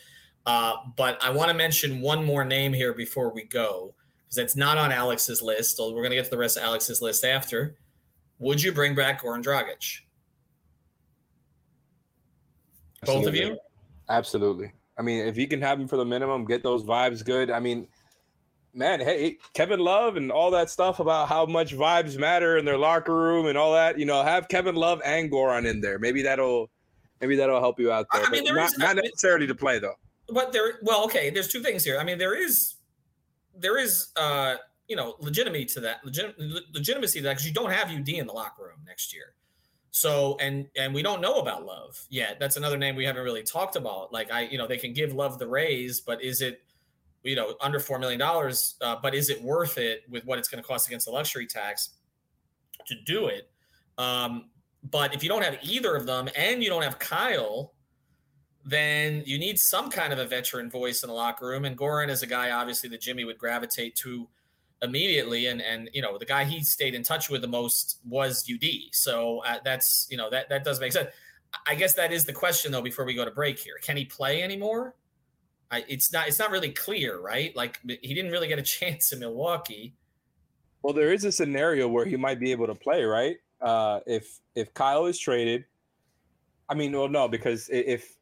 Uh, 0.44 0.74
but 0.96 1.22
I 1.22 1.30
want 1.30 1.50
to 1.50 1.54
mention 1.54 2.00
one 2.00 2.24
more 2.24 2.44
name 2.44 2.72
here 2.72 2.92
before 2.92 3.32
we 3.32 3.44
go 3.44 3.94
because 4.24 4.38
it's 4.38 4.56
not 4.56 4.76
on 4.76 4.90
Alex's 4.90 5.40
list. 5.40 5.76
So 5.76 5.92
we're 5.92 6.02
going 6.02 6.10
to 6.10 6.16
get 6.16 6.24
to 6.24 6.30
the 6.30 6.38
rest 6.38 6.56
of 6.56 6.64
Alex's 6.64 7.00
list 7.00 7.24
after. 7.24 7.76
Would 8.40 8.62
you 8.62 8.72
bring 8.72 8.94
back 8.94 9.22
Goran 9.22 9.42
Dragic? 9.42 10.00
Both 13.04 13.26
of 13.26 13.34
you? 13.34 13.56
Absolutely. 14.10 14.72
I 14.98 15.02
mean, 15.02 15.24
if 15.26 15.38
you 15.38 15.48
can 15.48 15.62
have 15.62 15.80
him 15.80 15.88
for 15.88 15.96
the 15.96 16.04
minimum, 16.04 16.44
get 16.44 16.62
those 16.62 16.82
vibes 16.82 17.24
good. 17.24 17.50
I 17.50 17.60
mean, 17.60 17.86
man, 18.74 19.00
hey, 19.00 19.38
Kevin 19.54 19.80
Love 19.80 20.16
and 20.16 20.30
all 20.30 20.50
that 20.50 20.68
stuff 20.68 21.00
about 21.00 21.28
how 21.28 21.46
much 21.46 21.74
vibes 21.74 22.18
matter 22.18 22.58
in 22.58 22.64
their 22.64 22.76
locker 22.76 23.14
room 23.14 23.46
and 23.46 23.56
all 23.56 23.72
that. 23.72 23.98
You 23.98 24.04
know, 24.04 24.22
have 24.22 24.48
Kevin 24.48 24.74
Love 24.74 25.00
and 25.04 25.30
Goran 25.30 25.66
in 25.66 25.80
there. 25.80 25.98
Maybe 25.98 26.22
that'll, 26.22 26.68
maybe 27.20 27.36
that'll 27.36 27.60
help 27.60 27.80
you 27.80 27.90
out 27.90 28.06
there. 28.12 28.24
I 28.24 28.30
mean, 28.30 28.44
there 28.44 28.56
not, 28.56 28.72
is, 28.72 28.78
not 28.78 28.96
necessarily 28.96 29.46
to 29.46 29.54
play 29.54 29.78
though. 29.78 29.94
But 30.28 30.52
there, 30.52 30.78
well, 30.82 31.04
okay. 31.04 31.30
There's 31.30 31.48
two 31.48 31.62
things 31.62 31.84
here. 31.84 31.98
I 31.98 32.04
mean, 32.04 32.18
there 32.18 32.34
is, 32.34 32.74
there 33.56 33.78
is, 33.78 34.08
uh, 34.16 34.56
you 34.88 34.96
know, 34.96 35.14
legitimacy 35.20 35.66
to 35.66 35.80
that, 35.80 36.04
legit, 36.04 36.36
legitimacy 36.74 37.20
to 37.20 37.24
that 37.24 37.32
because 37.34 37.46
you 37.46 37.54
don't 37.54 37.70
have 37.70 37.88
UD 37.88 38.08
in 38.08 38.26
the 38.26 38.32
locker 38.32 38.64
room 38.64 38.80
next 38.86 39.14
year. 39.14 39.34
So 39.90 40.36
and 40.40 40.66
and 40.76 40.94
we 40.94 41.02
don't 41.02 41.20
know 41.20 41.40
about 41.40 41.64
Love 41.64 42.00
yet. 42.10 42.38
That's 42.38 42.56
another 42.56 42.76
name 42.76 42.94
we 42.94 43.04
haven't 43.04 43.24
really 43.24 43.42
talked 43.42 43.76
about. 43.76 44.12
Like 44.12 44.30
I, 44.32 44.42
you 44.42 44.58
know, 44.58 44.66
they 44.66 44.78
can 44.78 44.92
give 44.92 45.12
Love 45.12 45.38
the 45.38 45.48
raise, 45.48 46.00
but 46.00 46.22
is 46.22 46.42
it 46.42 46.62
you 47.22 47.36
know, 47.36 47.54
under 47.60 47.78
four 47.78 47.98
million 47.98 48.18
dollars. 48.18 48.76
Uh, 48.80 48.96
but 49.00 49.14
is 49.14 49.30
it 49.30 49.42
worth 49.42 49.78
it 49.78 50.02
with 50.08 50.24
what 50.24 50.38
it's 50.38 50.48
going 50.48 50.62
to 50.62 50.66
cost 50.66 50.86
against 50.86 51.06
the 51.06 51.12
luxury 51.12 51.46
tax 51.46 51.90
to 52.86 52.94
do 53.04 53.26
it? 53.26 53.50
Um, 53.98 54.50
but 54.90 55.14
if 55.14 55.22
you 55.22 55.28
don't 55.28 55.42
have 55.42 55.58
either 55.62 55.94
of 55.94 56.06
them 56.06 56.28
and 56.36 56.62
you 56.62 56.70
don't 56.70 56.82
have 56.82 56.98
Kyle, 56.98 57.74
then 58.64 59.22
you 59.26 59.38
need 59.38 59.58
some 59.58 59.90
kind 59.90 60.12
of 60.12 60.18
a 60.18 60.24
veteran 60.24 60.70
voice 60.70 61.02
in 61.02 61.08
the 61.08 61.14
locker 61.14 61.46
room. 61.46 61.64
And 61.64 61.76
Goran 61.76 62.08
is 62.08 62.22
a 62.22 62.26
guy, 62.26 62.50
obviously, 62.50 62.88
that 62.90 63.00
Jimmy 63.00 63.24
would 63.24 63.38
gravitate 63.38 63.94
to 63.96 64.28
immediately. 64.82 65.46
And 65.46 65.60
and 65.60 65.90
you 65.92 66.02
know, 66.02 66.18
the 66.18 66.26
guy 66.26 66.44
he 66.44 66.62
stayed 66.62 66.94
in 66.94 67.02
touch 67.02 67.30
with 67.30 67.42
the 67.42 67.48
most 67.48 68.00
was 68.04 68.48
UD. 68.52 68.68
So 68.92 69.42
uh, 69.44 69.58
that's 69.64 70.06
you 70.10 70.16
know 70.16 70.30
that 70.30 70.48
that 70.48 70.64
does 70.64 70.80
make 70.80 70.92
sense. 70.92 71.08
I 71.66 71.74
guess 71.74 71.94
that 71.94 72.12
is 72.12 72.24
the 72.24 72.32
question 72.32 72.72
though. 72.72 72.82
Before 72.82 73.04
we 73.04 73.14
go 73.14 73.24
to 73.24 73.30
break 73.30 73.58
here, 73.58 73.74
can 73.82 73.96
he 73.96 74.04
play 74.04 74.42
anymore? 74.42 74.94
I, 75.70 75.84
it's 75.88 76.12
not 76.12 76.28
it's 76.28 76.38
not 76.38 76.50
really 76.50 76.70
clear, 76.70 77.20
right? 77.20 77.54
Like 77.54 77.80
he 77.86 78.14
didn't 78.14 78.30
really 78.30 78.48
get 78.48 78.58
a 78.58 78.62
chance 78.78 79.12
in 79.12 79.20
Milwaukee. 79.20 79.94
Well, 80.82 80.94
there 80.94 81.12
is 81.12 81.24
a 81.24 81.32
scenario 81.32 81.88
where 81.88 82.06
he 82.06 82.16
might 82.16 82.40
be 82.40 82.52
able 82.52 82.66
to 82.66 82.74
play, 82.74 83.04
right? 83.04 83.36
Uh, 83.60 84.00
if 84.06 84.40
if 84.54 84.72
Kyle 84.72 85.06
is 85.06 85.18
traded, 85.18 85.64
I 86.68 86.74
mean, 86.74 86.92
well, 86.92 87.08
no, 87.08 87.28
because 87.28 87.68
if 87.70 88.16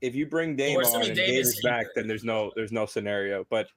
if 0.00 0.14
you 0.14 0.26
bring 0.26 0.56
Dame 0.56 0.78
on 0.78 1.02
and 1.02 1.14
Dame 1.14 1.40
is 1.40 1.60
back, 1.62 1.86
then 1.94 2.08
there's 2.08 2.24
no 2.24 2.50
there's 2.56 2.72
no 2.72 2.86
scenario. 2.86 3.46
But 3.48 3.68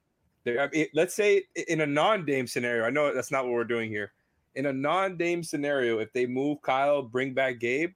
there, 0.46 0.60
I 0.62 0.68
mean, 0.68 0.86
let's 0.94 1.14
say 1.14 1.42
in 1.68 1.82
a 1.82 1.86
non-Dame 1.86 2.46
scenario, 2.46 2.84
I 2.84 2.90
know 2.90 3.12
that's 3.12 3.32
not 3.32 3.44
what 3.44 3.52
we're 3.52 3.64
doing 3.64 3.90
here. 3.90 4.12
In 4.54 4.66
a 4.66 4.72
non-Dame 4.72 5.42
scenario, 5.42 5.98
if 5.98 6.12
they 6.12 6.24
move 6.24 6.62
Kyle, 6.62 7.02
bring 7.02 7.34
back 7.34 7.58
Gabe, 7.58 7.90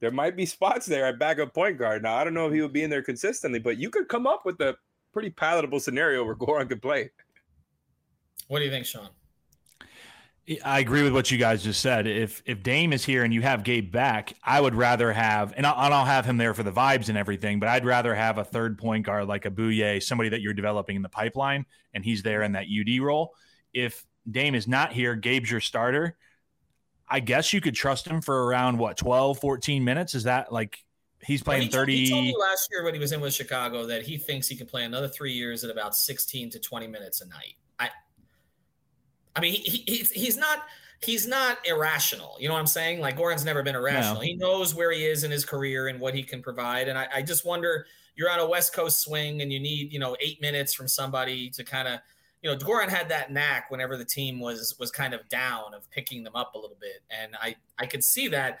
there 0.00 0.10
might 0.10 0.34
be 0.34 0.46
spots 0.46 0.86
there 0.86 1.06
at 1.06 1.18
backup 1.18 1.54
point 1.54 1.78
guard. 1.78 2.02
Now, 2.02 2.16
I 2.16 2.24
don't 2.24 2.34
know 2.34 2.46
if 2.46 2.54
he 2.54 2.62
would 2.62 2.72
be 2.72 2.82
in 2.84 2.90
there 2.90 3.02
consistently, 3.02 3.58
but 3.58 3.76
you 3.76 3.90
could 3.90 4.08
come 4.08 4.26
up 4.26 4.46
with 4.46 4.60
a 4.60 4.76
pretty 5.12 5.30
palatable 5.30 5.78
scenario 5.78 6.24
where 6.24 6.34
Goran 6.34 6.68
could 6.68 6.80
play. 6.80 7.10
What 8.48 8.60
do 8.60 8.64
you 8.64 8.70
think, 8.70 8.86
Sean? 8.86 9.10
I 10.64 10.78
agree 10.78 11.02
with 11.02 11.12
what 11.12 11.30
you 11.30 11.36
guys 11.36 11.62
just 11.62 11.80
said. 11.80 12.06
If 12.06 12.42
if 12.46 12.62
Dame 12.62 12.92
is 12.92 13.04
here 13.04 13.22
and 13.22 13.34
you 13.34 13.42
have 13.42 13.64
Gabe 13.64 13.90
back, 13.90 14.32
I 14.42 14.60
would 14.60 14.74
rather 14.74 15.12
have, 15.12 15.52
and 15.56 15.66
I'll, 15.66 15.92
I'll 15.92 16.04
have 16.06 16.24
him 16.24 16.38
there 16.38 16.54
for 16.54 16.62
the 16.62 16.72
vibes 16.72 17.10
and 17.10 17.18
everything, 17.18 17.60
but 17.60 17.68
I'd 17.68 17.84
rather 17.84 18.14
have 18.14 18.38
a 18.38 18.44
third 18.44 18.78
point 18.78 19.04
guard 19.04 19.26
like 19.26 19.44
a 19.44 19.50
Bouyea, 19.50 20.02
somebody 20.02 20.30
that 20.30 20.40
you're 20.40 20.54
developing 20.54 20.96
in 20.96 21.02
the 21.02 21.08
pipeline, 21.08 21.66
and 21.92 22.02
he's 22.02 22.22
there 22.22 22.42
in 22.42 22.52
that 22.52 22.64
UD 22.64 23.00
role. 23.00 23.34
If 23.74 24.06
Dame 24.30 24.54
is 24.54 24.66
not 24.66 24.92
here, 24.92 25.14
Gabe's 25.14 25.50
your 25.50 25.60
starter. 25.60 26.16
I 27.06 27.20
guess 27.20 27.52
you 27.52 27.60
could 27.60 27.74
trust 27.74 28.06
him 28.06 28.22
for 28.22 28.46
around 28.46 28.78
what 28.78 28.96
12, 28.96 29.38
14 29.38 29.84
minutes. 29.84 30.14
Is 30.14 30.24
that 30.24 30.50
like 30.50 30.82
he's 31.22 31.42
playing 31.42 31.60
well, 31.60 31.66
he 31.66 31.72
30? 31.72 31.96
He 31.96 32.10
told 32.10 32.24
me 32.24 32.34
last 32.38 32.68
year 32.70 32.84
when 32.84 32.94
he 32.94 33.00
was 33.00 33.12
in 33.12 33.20
with 33.20 33.34
Chicago 33.34 33.84
that 33.86 34.02
he 34.02 34.16
thinks 34.16 34.48
he 34.48 34.56
can 34.56 34.66
play 34.66 34.84
another 34.84 35.08
three 35.08 35.32
years 35.32 35.62
at 35.62 35.70
about 35.70 35.94
16 35.94 36.50
to 36.50 36.58
20 36.58 36.86
minutes 36.86 37.20
a 37.20 37.26
night. 37.26 37.56
I, 39.38 39.40
mean, 39.40 39.54
he, 39.54 39.84
he's, 39.86 40.10
he's 40.10 40.36
not 40.36 40.64
he's 41.00 41.26
not 41.26 41.58
irrational. 41.64 42.36
You 42.40 42.48
know 42.48 42.54
what 42.54 42.60
I'm 42.60 42.66
saying? 42.66 43.00
Like 43.00 43.16
Goran's 43.16 43.44
never 43.44 43.62
been 43.62 43.76
irrational. 43.76 44.16
No. 44.16 44.20
He 44.20 44.34
knows 44.34 44.74
where 44.74 44.90
he 44.90 45.04
is 45.04 45.24
in 45.24 45.30
his 45.30 45.44
career 45.44 45.88
and 45.88 46.00
what 46.00 46.14
he 46.14 46.22
can 46.22 46.42
provide. 46.42 46.88
And 46.88 46.98
I, 46.98 47.06
I 47.14 47.22
just 47.22 47.46
wonder, 47.46 47.86
you're 48.16 48.30
on 48.30 48.40
a 48.40 48.48
West 48.48 48.74
Coast 48.74 49.00
swing 49.00 49.42
and 49.42 49.52
you 49.52 49.60
need, 49.60 49.92
you 49.92 50.00
know, 50.00 50.16
eight 50.20 50.40
minutes 50.42 50.74
from 50.74 50.88
somebody 50.88 51.50
to 51.50 51.62
kind 51.62 51.86
of 51.86 52.00
you 52.42 52.50
know, 52.50 52.56
Goran 52.56 52.88
had 52.88 53.08
that 53.08 53.32
knack 53.32 53.70
whenever 53.70 53.96
the 53.96 54.04
team 54.04 54.38
was 54.38 54.76
was 54.78 54.90
kind 54.90 55.12
of 55.12 55.28
down 55.28 55.74
of 55.74 55.90
picking 55.90 56.22
them 56.22 56.36
up 56.36 56.54
a 56.54 56.58
little 56.58 56.76
bit, 56.80 57.02
and 57.10 57.34
I 57.40 57.56
I 57.78 57.86
could 57.86 58.04
see 58.04 58.28
that. 58.28 58.60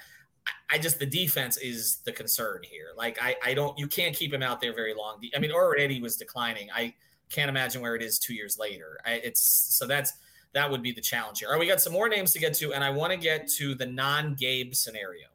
I 0.70 0.78
just 0.78 0.98
the 0.98 1.06
defense 1.06 1.58
is 1.58 1.98
the 2.04 2.12
concern 2.12 2.62
here. 2.62 2.88
Like 2.96 3.18
I 3.22 3.36
I 3.44 3.54
don't 3.54 3.78
you 3.78 3.86
can't 3.86 4.16
keep 4.16 4.32
him 4.32 4.42
out 4.42 4.60
there 4.60 4.74
very 4.74 4.94
long. 4.94 5.20
I 5.36 5.38
mean 5.38 5.52
already 5.52 6.00
was 6.00 6.16
declining. 6.16 6.68
I 6.74 6.94
can't 7.30 7.50
imagine 7.50 7.82
where 7.82 7.94
it 7.94 8.02
is 8.02 8.18
two 8.18 8.34
years 8.34 8.58
later. 8.58 8.98
I, 9.04 9.12
it's 9.12 9.40
so 9.40 9.86
that's 9.86 10.14
that 10.58 10.68
would 10.68 10.82
be 10.82 10.90
the 10.90 11.00
challenge 11.00 11.38
here. 11.38 11.48
All 11.48 11.54
right, 11.54 11.60
we 11.60 11.68
got 11.68 11.80
some 11.80 11.92
more 11.92 12.08
names 12.08 12.32
to 12.32 12.40
get 12.40 12.52
to, 12.54 12.74
and 12.74 12.82
I 12.82 12.90
want 12.90 13.12
to 13.12 13.16
get 13.16 13.48
to 13.58 13.76
the 13.76 13.86
non-Gabe 13.86 14.74
scenario 14.74 15.28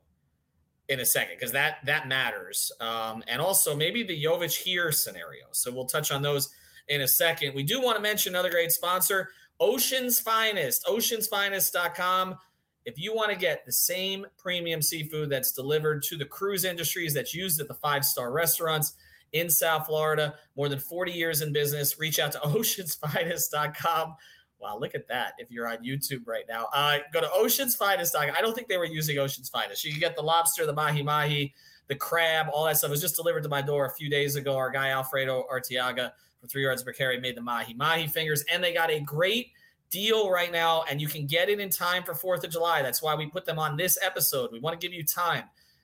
in 0.89 0.99
a 0.99 1.05
second 1.05 1.37
because 1.37 1.53
that 1.53 1.77
that 1.85 2.09
matters, 2.09 2.73
um, 2.81 3.23
and 3.29 3.41
also 3.41 3.73
maybe 3.73 4.03
the 4.03 4.21
Jovic 4.21 4.53
here 4.53 4.91
scenario. 4.91 5.45
So 5.51 5.71
we'll 5.71 5.85
touch 5.85 6.11
on 6.11 6.21
those 6.21 6.49
in 6.89 7.01
a 7.01 7.07
second. 7.07 7.55
We 7.55 7.63
do 7.63 7.81
want 7.81 7.95
to 7.95 8.01
mention 8.01 8.33
another 8.33 8.49
great 8.49 8.73
sponsor, 8.73 9.29
Ocean's 9.61 10.19
Finest, 10.19 10.83
oceansfinest.com. 10.85 12.37
If 12.85 12.99
you 12.99 13.15
want 13.15 13.31
to 13.31 13.37
get 13.37 13.65
the 13.65 13.71
same 13.71 14.25
premium 14.37 14.81
seafood 14.81 15.29
that's 15.29 15.53
delivered 15.53 16.03
to 16.03 16.17
the 16.17 16.25
cruise 16.25 16.65
industries 16.65 17.13
that's 17.13 17.33
used 17.33 17.61
at 17.61 17.69
the 17.69 17.75
five 17.75 18.03
star 18.03 18.33
restaurants 18.33 18.95
in 19.31 19.49
South 19.49 19.87
Florida, 19.87 20.35
more 20.57 20.67
than 20.67 20.79
40 20.79 21.13
years 21.13 21.41
in 21.41 21.53
business, 21.53 21.97
reach 21.97 22.19
out 22.19 22.33
to 22.33 22.39
oceansfinest.com. 22.43 24.15
Wow, 24.63 24.79
look 24.79 24.95
at 24.95 25.09
that. 25.09 25.33
If 25.37 25.51
you're 25.51 25.67
on 25.67 25.79
YouTube 25.83 26.25
right 26.25 26.45
now, 26.47 26.69
uh, 26.73 26.99
go 27.11 27.19
to 27.19 27.29
Ocean's 27.33 27.75
Finest. 27.75 28.15
I 28.15 28.39
don't 28.39 28.55
think 28.55 28.69
they 28.69 28.77
were 28.77 28.85
using 28.85 29.17
Ocean's 29.17 29.49
Finest. 29.49 29.83
You 29.83 29.91
can 29.91 29.99
get 29.99 30.15
the 30.15 30.21
lobster, 30.23 30.65
the 30.65 30.71
mahi 30.71 31.03
mahi, 31.03 31.53
the 31.87 31.95
crab, 31.95 32.47
all 32.53 32.63
that 32.65 32.77
stuff. 32.77 32.87
It 32.87 32.91
was 32.91 33.01
just 33.01 33.17
delivered 33.17 33.43
to 33.43 33.49
my 33.49 33.61
door 33.61 33.85
a 33.85 33.91
few 33.91 34.09
days 34.09 34.37
ago. 34.37 34.55
Our 34.55 34.69
guy, 34.69 34.91
Alfredo 34.91 35.45
Artiaga, 35.51 36.13
for 36.39 36.47
three 36.47 36.63
yards 36.63 36.81
per 36.81 36.93
carry, 36.93 37.19
made 37.19 37.35
the 37.35 37.41
mahi 37.41 37.73
mahi 37.73 38.07
fingers, 38.07 38.45
and 38.51 38.63
they 38.63 38.73
got 38.73 38.89
a 38.89 39.01
great 39.01 39.47
deal 39.89 40.31
right 40.31 40.51
now, 40.51 40.83
and 40.89 41.01
you 41.01 41.07
can 41.07 41.27
get 41.27 41.49
it 41.49 41.59
in 41.59 41.69
time 41.69 42.03
for 42.03 42.15
Fourth 42.15 42.45
of 42.45 42.49
July. 42.49 42.81
That's 42.81 43.01
why 43.01 43.15
we 43.15 43.27
put 43.27 43.45
them 43.45 43.59
on 43.59 43.75
this 43.75 43.99
episode. 44.01 44.49
We 44.53 44.59
want 44.59 44.79
to 44.79 44.87
give 44.87 44.95
you 44.95 45.03
time, 45.03 45.43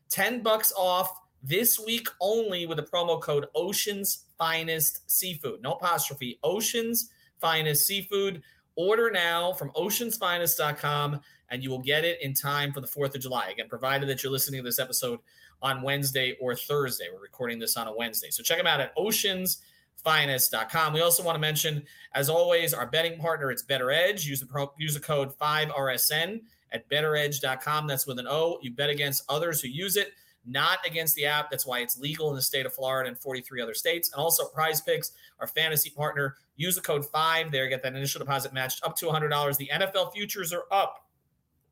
ten 0.09 0.41
bucks 0.41 0.71
off 0.77 1.11
this 1.43 1.79
week 1.79 2.07
only 2.21 2.65
with 2.65 2.77
the 2.77 2.83
promo 2.83 3.21
code 3.21 3.47
Oceans 3.55 4.25
Finest 4.37 5.09
Seafood. 5.11 5.61
No 5.61 5.73
apostrophe. 5.73 6.39
Oceans 6.43 7.09
Finest 7.39 7.85
Seafood. 7.85 8.41
Order 8.79 9.11
now 9.11 9.51
from 9.51 9.71
oceansfinest.com 9.71 11.19
and 11.49 11.61
you 11.61 11.69
will 11.69 11.81
get 11.81 12.05
it 12.05 12.21
in 12.21 12.33
time 12.33 12.71
for 12.71 12.79
the 12.79 12.87
4th 12.87 13.13
of 13.13 13.19
July. 13.19 13.49
Again, 13.49 13.67
provided 13.67 14.07
that 14.07 14.23
you're 14.23 14.31
listening 14.31 14.61
to 14.61 14.65
this 14.65 14.79
episode 14.79 15.19
on 15.61 15.81
Wednesday 15.81 16.37
or 16.39 16.55
Thursday. 16.55 17.07
We're 17.13 17.21
recording 17.21 17.59
this 17.59 17.75
on 17.75 17.87
a 17.87 17.93
Wednesday. 17.93 18.29
So 18.29 18.41
check 18.41 18.57
them 18.57 18.67
out 18.67 18.79
at 18.79 18.93
Oceans 18.95 19.57
finest.com. 20.01 20.93
We 20.93 21.01
also 21.01 21.23
want 21.23 21.35
to 21.35 21.41
mention, 21.41 21.83
as 22.13 22.29
always, 22.29 22.73
our 22.73 22.87
betting 22.87 23.19
partner, 23.19 23.51
it's 23.51 23.63
BettorEdge. 23.63 24.25
Use 24.25 24.39
the 24.39 24.45
pro, 24.45 24.71
use 24.77 24.93
the 24.93 25.01
code 25.01 25.37
5RSN 25.37 26.39
at 26.71 26.89
bettoredge.com. 26.89 27.85
That's 27.85 28.07
with 28.07 28.17
an 28.17 28.27
O. 28.29 28.59
You 28.61 28.71
bet 28.71 28.89
against 28.89 29.25
others 29.27 29.59
who 29.59 29.67
use 29.67 29.97
it, 29.97 30.13
not 30.45 30.77
against 30.87 31.15
the 31.15 31.25
app. 31.25 31.51
That's 31.51 31.65
why 31.65 31.79
it's 31.79 31.99
legal 31.99 32.29
in 32.29 32.37
the 32.37 32.41
state 32.41 32.65
of 32.65 32.73
Florida 32.73 33.09
and 33.09 33.19
43 33.19 33.61
other 33.61 33.73
states. 33.73 34.13
And 34.13 34.21
also 34.21 34.45
Prize 34.45 34.79
Picks, 34.79 35.11
our 35.41 35.47
fantasy 35.47 35.89
partner. 35.89 36.37
Use 36.59 36.75
the 36.75 36.81
code 36.81 37.05
5 37.05 37.53
there, 37.53 37.69
get 37.69 37.81
that 37.83 37.95
initial 37.95 38.19
deposit 38.19 38.51
matched 38.51 38.83
up 38.83 38.93
to 38.97 39.05
$100. 39.05 39.55
The 39.55 39.69
NFL 39.73 40.11
futures 40.11 40.51
are 40.51 40.65
up. 40.73 41.07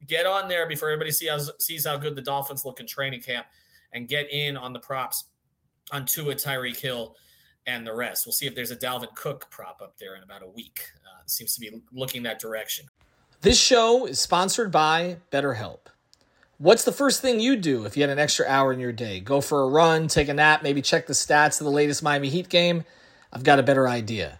Get 0.08 0.26
on 0.26 0.48
there 0.48 0.66
before 0.66 0.90
everybody 0.90 1.12
see 1.12 1.28
how, 1.28 1.40
sees 1.60 1.86
how 1.86 1.98
good 1.98 2.16
the 2.16 2.22
Dolphins 2.22 2.64
look 2.64 2.80
in 2.80 2.88
training 2.88 3.22
camp 3.22 3.48
and 3.92 4.08
get 4.08 4.32
in 4.32 4.56
on 4.56 4.72
the 4.72 4.80
props 4.80 5.26
on 5.92 6.06
Tua 6.06 6.36
Tyreek 6.36 6.80
Hill 6.80 7.18
and 7.66 7.86
the 7.86 7.94
rest. 7.94 8.26
We'll 8.26 8.32
see 8.32 8.48
if 8.48 8.56
there's 8.56 8.72
a 8.72 8.78
Dalvin 8.78 9.14
Cook 9.14 9.50
prop 9.50 9.82
up 9.82 9.98
there 10.00 10.16
in 10.16 10.24
about 10.24 10.42
a 10.42 10.48
week. 10.48 10.80
Uh, 11.06 11.22
seems 11.26 11.54
to 11.56 11.60
be 11.60 11.82
looking 11.92 12.24
that 12.24 12.40
direction. 12.40 12.86
This 13.42 13.60
show 13.60 14.06
is 14.06 14.22
sponsored 14.22 14.72
by 14.72 15.18
BetterHelp. 15.34 15.80
What's 16.60 16.86
the 16.86 16.94
first 16.94 17.22
thing 17.22 17.42
you'd 17.42 17.60
do 17.60 17.84
if 17.84 17.98
you 17.98 18.04
had 18.04 18.10
an 18.10 18.20
extra 18.20 18.46
hour 18.48 18.72
in 18.72 18.80
your 18.80 18.94
day? 18.94 19.20
Go 19.20 19.42
for 19.42 19.64
a 19.64 19.68
run, 19.68 20.08
take 20.08 20.30
a 20.30 20.34
nap, 20.34 20.64
maybe 20.64 20.82
check 20.82 21.08
the 21.08 21.14
stats 21.14 21.60
of 21.60 21.66
the 21.66 21.72
latest 21.72 22.02
Miami 22.02 22.30
Heat 22.30 22.48
game? 22.48 22.86
I've 23.34 23.44
got 23.44 23.60
a 23.60 23.64
better 23.64 23.90
idea. 23.90 24.40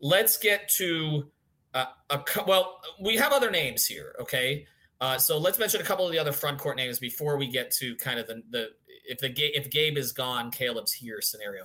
let's 0.00 0.36
get 0.38 0.68
to 0.76 1.30
uh, 1.74 1.86
a 2.10 2.20
well. 2.46 2.80
We 3.00 3.16
have 3.16 3.32
other 3.32 3.50
names 3.50 3.86
here, 3.86 4.14
okay? 4.20 4.66
Uh, 5.00 5.16
so 5.16 5.38
let's 5.38 5.58
mention 5.58 5.80
a 5.80 5.84
couple 5.84 6.04
of 6.04 6.12
the 6.12 6.18
other 6.18 6.32
front 6.32 6.58
court 6.58 6.76
names 6.76 6.98
before 6.98 7.36
we 7.38 7.48
get 7.48 7.70
to 7.72 7.96
kind 7.96 8.18
of 8.18 8.26
the 8.26 8.42
the 8.50 8.68
if 9.08 9.18
the 9.18 9.32
if 9.56 9.70
Gabe 9.70 9.96
is 9.96 10.12
gone, 10.12 10.50
Caleb's 10.50 10.92
here 10.92 11.20
scenario. 11.20 11.64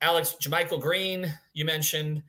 Alex 0.00 0.34
JaMychal 0.42 0.80
Green, 0.80 1.32
you 1.52 1.64
mentioned 1.64 2.22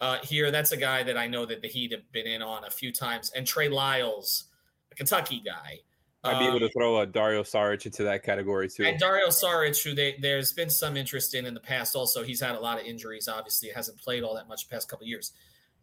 uh, 0.00 0.18
here. 0.22 0.50
That's 0.50 0.72
a 0.72 0.76
guy 0.76 1.04
that 1.04 1.16
I 1.16 1.28
know 1.28 1.46
that 1.46 1.62
the 1.62 1.68
Heat 1.68 1.92
have 1.92 2.10
been 2.10 2.26
in 2.26 2.42
on 2.42 2.64
a 2.64 2.70
few 2.70 2.92
times, 2.92 3.30
and 3.36 3.46
Trey 3.46 3.68
Lyles, 3.68 4.44
a 4.90 4.94
Kentucky 4.94 5.40
guy. 5.44 5.78
I'd 6.24 6.38
be 6.38 6.44
able 6.44 6.54
Um, 6.56 6.60
to 6.60 6.70
throw 6.70 7.00
a 7.00 7.06
Dario 7.06 7.42
Saric 7.42 7.84
into 7.84 8.04
that 8.04 8.22
category 8.22 8.68
too. 8.68 8.84
and 8.84 8.98
Dario 8.98 9.26
Saric, 9.28 9.82
who 9.82 9.92
they, 9.94 10.16
there's 10.20 10.52
been 10.52 10.70
some 10.70 10.96
interest 10.96 11.34
in 11.34 11.46
in 11.46 11.54
the 11.54 11.60
past, 11.60 11.96
also 11.96 12.22
he's 12.22 12.40
had 12.40 12.54
a 12.54 12.60
lot 12.60 12.78
of 12.80 12.86
injuries. 12.86 13.26
Obviously, 13.28 13.70
hasn't 13.70 13.98
played 13.98 14.22
all 14.22 14.34
that 14.36 14.46
much 14.48 14.68
the 14.68 14.72
past 14.74 14.88
couple 14.88 15.04
of 15.04 15.08
years. 15.08 15.32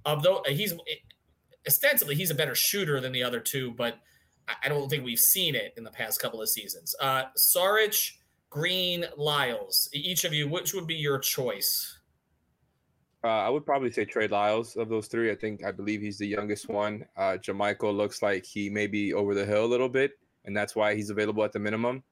Although 0.05 0.43
he's 0.47 0.73
ostensibly 1.67 2.15
he's 2.15 2.31
a 2.31 2.35
better 2.35 2.55
shooter 2.55 3.01
than 3.01 3.11
the 3.11 3.23
other 3.23 3.41
two, 3.41 3.71
but 3.71 3.99
I- 4.47 4.55
I 4.63 4.69
don't 4.69 4.89
think 4.89 5.03
we've 5.03 5.19
seen 5.19 5.55
it 5.55 5.73
in 5.75 5.83
the 5.83 5.91
past 5.91 6.21
couple 6.21 6.41
of 6.41 6.49
seasons. 6.49 6.95
Uh, 7.01 7.25
Saric, 7.37 8.13
Green, 8.49 9.05
Lyles. 9.17 9.89
Each 9.93 10.23
of 10.23 10.33
you, 10.33 10.47
which 10.47 10.73
would 10.73 10.87
be 10.87 10.95
your 10.95 11.19
choice? 11.19 11.97
Uh, 13.23 13.27
I 13.27 13.49
would 13.49 13.65
probably 13.65 13.91
say 13.91 14.05
Trey 14.05 14.27
Lyles 14.29 14.77
of 14.77 14.87
those 14.87 15.07
three. 15.07 15.29
I 15.29 15.35
think 15.35 15.65
I 15.65 15.71
believe 15.71 15.99
he's 16.01 16.17
the 16.17 16.25
youngest 16.27 16.69
one. 16.69 17.05
Uh, 17.17 17.37
Jamichael 17.37 17.93
looks 17.95 18.21
like 18.21 18.45
he 18.45 18.69
may 18.69 18.87
be 18.87 19.13
over 19.13 19.35
the 19.35 19.45
hill 19.45 19.65
a 19.65 19.67
little 19.67 19.89
bit, 19.89 20.13
and 20.45 20.55
that's 20.55 20.75
why 20.75 20.95
he's 20.95 21.09
available 21.09 21.43
at 21.43 21.51
the 21.51 21.59
minimum. 21.59 22.03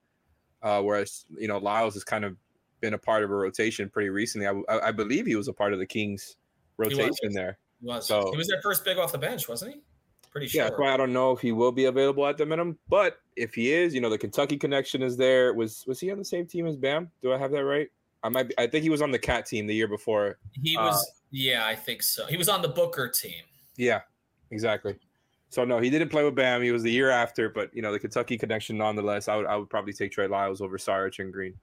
Uh, 0.62 0.82
whereas 0.82 1.26
you 1.38 1.48
know 1.48 1.58
Lyles 1.58 1.94
has 1.94 2.04
kind 2.04 2.26
of 2.26 2.36
been 2.82 2.94
a 2.94 2.98
part 2.98 3.24
of 3.24 3.32
a 3.32 3.36
rotation 3.36 3.90
pretty 3.90 4.10
recently. 4.10 4.48
I, 4.48 4.88
I, 4.88 4.92
believe 4.92 5.26
he 5.26 5.36
was 5.36 5.48
a 5.48 5.54
part 5.54 5.74
of 5.74 5.80
the 5.80 5.86
Kings 5.86 6.38
rotation 6.78 7.32
there. 7.32 7.58
He 7.82 7.88
was 7.88 8.08
So- 8.08 8.32
he 8.32 8.38
was 8.38 8.48
their 8.48 8.62
first 8.62 8.86
big 8.86 8.98
off 8.98 9.12
the 9.12 9.18
bench, 9.18 9.48
wasn't 9.48 9.76
he? 9.76 9.82
Pretty 10.32 10.48
sure. 10.48 10.62
Yeah, 10.62 10.70
that's 10.70 10.80
why 10.80 10.94
I 10.94 10.98
don't 10.98 11.14
know 11.14 11.32
if 11.32 11.40
he 11.40 11.52
will 11.52 11.72
be 11.72 11.86
available 11.86 12.28
at 12.28 12.38
the 12.38 12.46
minimum. 12.46 12.78
But 12.90 13.18
if 13.36 13.56
he 13.56 13.74
is, 13.74 13.96
you 13.96 14.02
know, 14.02 14.10
the 14.10 14.18
Kentucky 14.18 14.58
connection 14.58 15.02
is 15.02 15.18
there. 15.18 15.54
Was 15.54 15.84
was 15.88 16.00
he 16.00 16.12
on 16.12 16.20
the 16.20 16.26
same 16.26 16.46
team 16.46 16.68
as 16.68 16.76
Bam? 16.76 17.10
Do 17.22 17.34
I 17.34 17.38
have 17.38 17.52
that 17.52 17.64
right? 17.64 17.88
I 18.24 18.30
might. 18.30 18.50
Be, 18.50 18.54
I 18.60 18.68
think 18.68 18.84
he 18.84 18.90
was 18.90 19.02
on 19.02 19.12
the 19.12 19.20
Cat 19.20 19.46
team 19.46 19.66
the 19.68 19.74
year 19.74 19.88
before. 19.88 20.38
he 20.52 20.78
uh, 20.78 20.86
was. 20.86 21.12
yeah, 21.32 21.66
I 21.66 21.76
think 21.76 22.04
so. 22.04 22.26
He 22.26 22.38
was 22.38 22.50
on 22.50 22.62
the 22.62 22.68
Booker 22.68 23.10
team. 23.10 23.42
Yeah, 23.78 24.02
exactly. 24.52 24.98
So 25.50 25.64
no, 25.64 25.80
he 25.80 25.90
didn't 25.90 26.10
play 26.10 26.24
with 26.24 26.36
Bam. 26.36 26.62
He 26.62 26.72
was 26.72 26.84
the 26.84 26.92
year 26.92 27.10
after, 27.10 27.50
but 27.50 27.74
you 27.74 27.82
know 27.82 27.92
the 27.92 28.00
Kentucky 28.00 28.38
connection 28.38 28.78
nonetheless. 28.78 29.28
I 29.28 29.38
would 29.38 29.46
I 29.46 29.56
would 29.56 29.70
probably 29.70 29.94
take 29.94 30.12
Trey 30.12 30.28
Lyles 30.28 30.62
over 30.62 30.78
Saric 30.78 31.20
and 31.20 31.32
Green, 31.32 31.54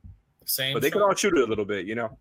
Same. 0.46 0.72
but 0.72 0.82
they 0.82 0.90
could 0.90 1.02
all 1.02 1.14
shoot 1.14 1.36
it 1.36 1.42
a 1.42 1.46
little 1.46 1.66
bit, 1.66 1.86
you 1.86 1.94
know. 1.94 2.18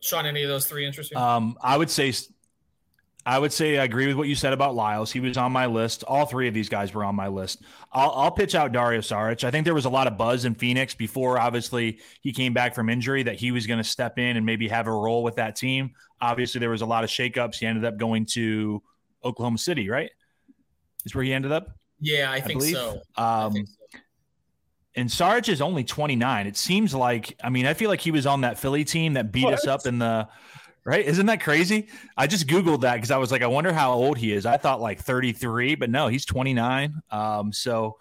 Sean, 0.00 0.26
any 0.26 0.42
of 0.42 0.48
those 0.48 0.66
three 0.66 0.84
interest 0.84 1.12
you? 1.12 1.16
Um, 1.16 1.56
I 1.62 1.76
would 1.76 1.88
say, 1.88 2.12
I 3.24 3.38
would 3.38 3.52
say 3.52 3.78
I 3.78 3.84
agree 3.84 4.08
with 4.08 4.16
what 4.16 4.26
you 4.26 4.34
said 4.34 4.52
about 4.52 4.74
Lyles. 4.74 5.12
He 5.12 5.20
was 5.20 5.36
on 5.36 5.52
my 5.52 5.66
list. 5.66 6.02
All 6.08 6.26
three 6.26 6.48
of 6.48 6.54
these 6.54 6.68
guys 6.68 6.92
were 6.92 7.04
on 7.04 7.14
my 7.14 7.28
list. 7.28 7.62
I'll, 7.92 8.10
I'll 8.10 8.30
pitch 8.32 8.56
out 8.56 8.72
Dario 8.72 9.00
Saric. 9.00 9.44
I 9.44 9.50
think 9.52 9.64
there 9.64 9.74
was 9.74 9.84
a 9.84 9.90
lot 9.90 10.08
of 10.08 10.18
buzz 10.18 10.44
in 10.44 10.56
Phoenix 10.56 10.92
before, 10.94 11.38
obviously, 11.38 12.00
he 12.20 12.32
came 12.32 12.52
back 12.52 12.74
from 12.74 12.88
injury 12.88 13.22
that 13.22 13.36
he 13.36 13.52
was 13.52 13.66
going 13.68 13.78
to 13.78 13.84
step 13.84 14.18
in 14.18 14.36
and 14.36 14.44
maybe 14.44 14.66
have 14.66 14.88
a 14.88 14.92
role 14.92 15.22
with 15.22 15.36
that 15.36 15.54
team. 15.54 15.92
Obviously, 16.20 16.58
there 16.58 16.70
was 16.70 16.82
a 16.82 16.86
lot 16.86 17.04
of 17.04 17.10
shakeups. 17.10 17.56
He 17.56 17.66
ended 17.66 17.84
up 17.84 17.96
going 17.96 18.26
to 18.32 18.82
Oklahoma 19.24 19.58
City, 19.58 19.88
right? 19.88 20.10
Is 21.04 21.14
where 21.14 21.22
he 21.24 21.32
ended 21.32 21.52
up. 21.52 21.68
yeah, 22.00 22.28
I 22.30 22.40
think 22.40 22.58
believe. 22.58 22.74
so. 22.74 23.00
I 23.16 23.44
Um, 23.44 23.52
think 23.52 23.68
so. 23.68 23.98
and 24.96 25.10
Sarge 25.10 25.48
is 25.48 25.60
only 25.60 25.84
29. 25.84 26.46
It 26.48 26.56
seems 26.56 26.92
like, 26.92 27.36
I 27.42 27.50
mean, 27.50 27.66
I 27.66 27.74
feel 27.74 27.88
like 27.88 28.00
he 28.00 28.10
was 28.10 28.26
on 28.26 28.40
that 28.40 28.58
Philly 28.58 28.84
team 28.84 29.14
that 29.14 29.30
beat 29.32 29.46
us 29.46 29.66
up 29.66 29.86
in 29.86 29.98
the, 30.00 30.28
right? 30.84 31.04
Isn't 31.04 31.26
that 31.26 31.40
crazy? 31.40 31.88
I 32.16 32.26
just 32.26 32.46
Googled 32.46 32.80
that 32.82 32.94
because 32.94 33.10
I 33.10 33.16
was 33.16 33.30
like, 33.30 33.42
I 33.42 33.46
wonder 33.46 33.72
how 33.72 33.92
old 33.92 34.18
he 34.18 34.32
is. 34.32 34.46
I 34.46 34.56
thought 34.56 34.80
like 34.80 35.00
33, 35.00 35.76
but 35.76 35.90
no, 35.90 36.08
he's 36.08 36.24
29. 36.24 37.02
Um, 37.10 37.52
so, 37.52 37.98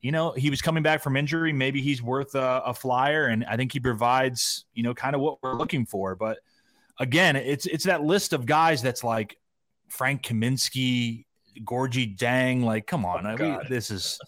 you 0.00 0.12
know, 0.12 0.32
he 0.32 0.50
was 0.50 0.62
coming 0.62 0.82
back 0.82 1.02
from 1.02 1.16
injury. 1.16 1.52
Maybe 1.52 1.80
he's 1.80 2.02
worth 2.02 2.34
a, 2.34 2.62
a 2.66 2.74
flyer. 2.74 3.26
And 3.26 3.44
I 3.44 3.56
think 3.56 3.72
he 3.72 3.80
provides, 3.80 4.64
you 4.74 4.82
know, 4.82 4.94
kind 4.94 5.14
of 5.14 5.20
what 5.20 5.38
we're 5.42 5.54
looking 5.54 5.86
for. 5.86 6.16
But 6.16 6.38
again, 6.98 7.36
it's, 7.36 7.66
it's 7.66 7.84
that 7.84 8.02
list 8.02 8.32
of 8.32 8.46
guys 8.46 8.82
that's 8.82 9.04
like 9.04 9.36
Frank 9.88 10.22
Kaminsky, 10.22 11.26
Gorgui 11.60 12.16
Dieng. 12.16 12.64
Like, 12.64 12.86
come 12.86 13.04
on. 13.04 13.26
I- 13.26 13.34
we, 13.34 13.68
this 13.68 13.90
is 13.90 14.18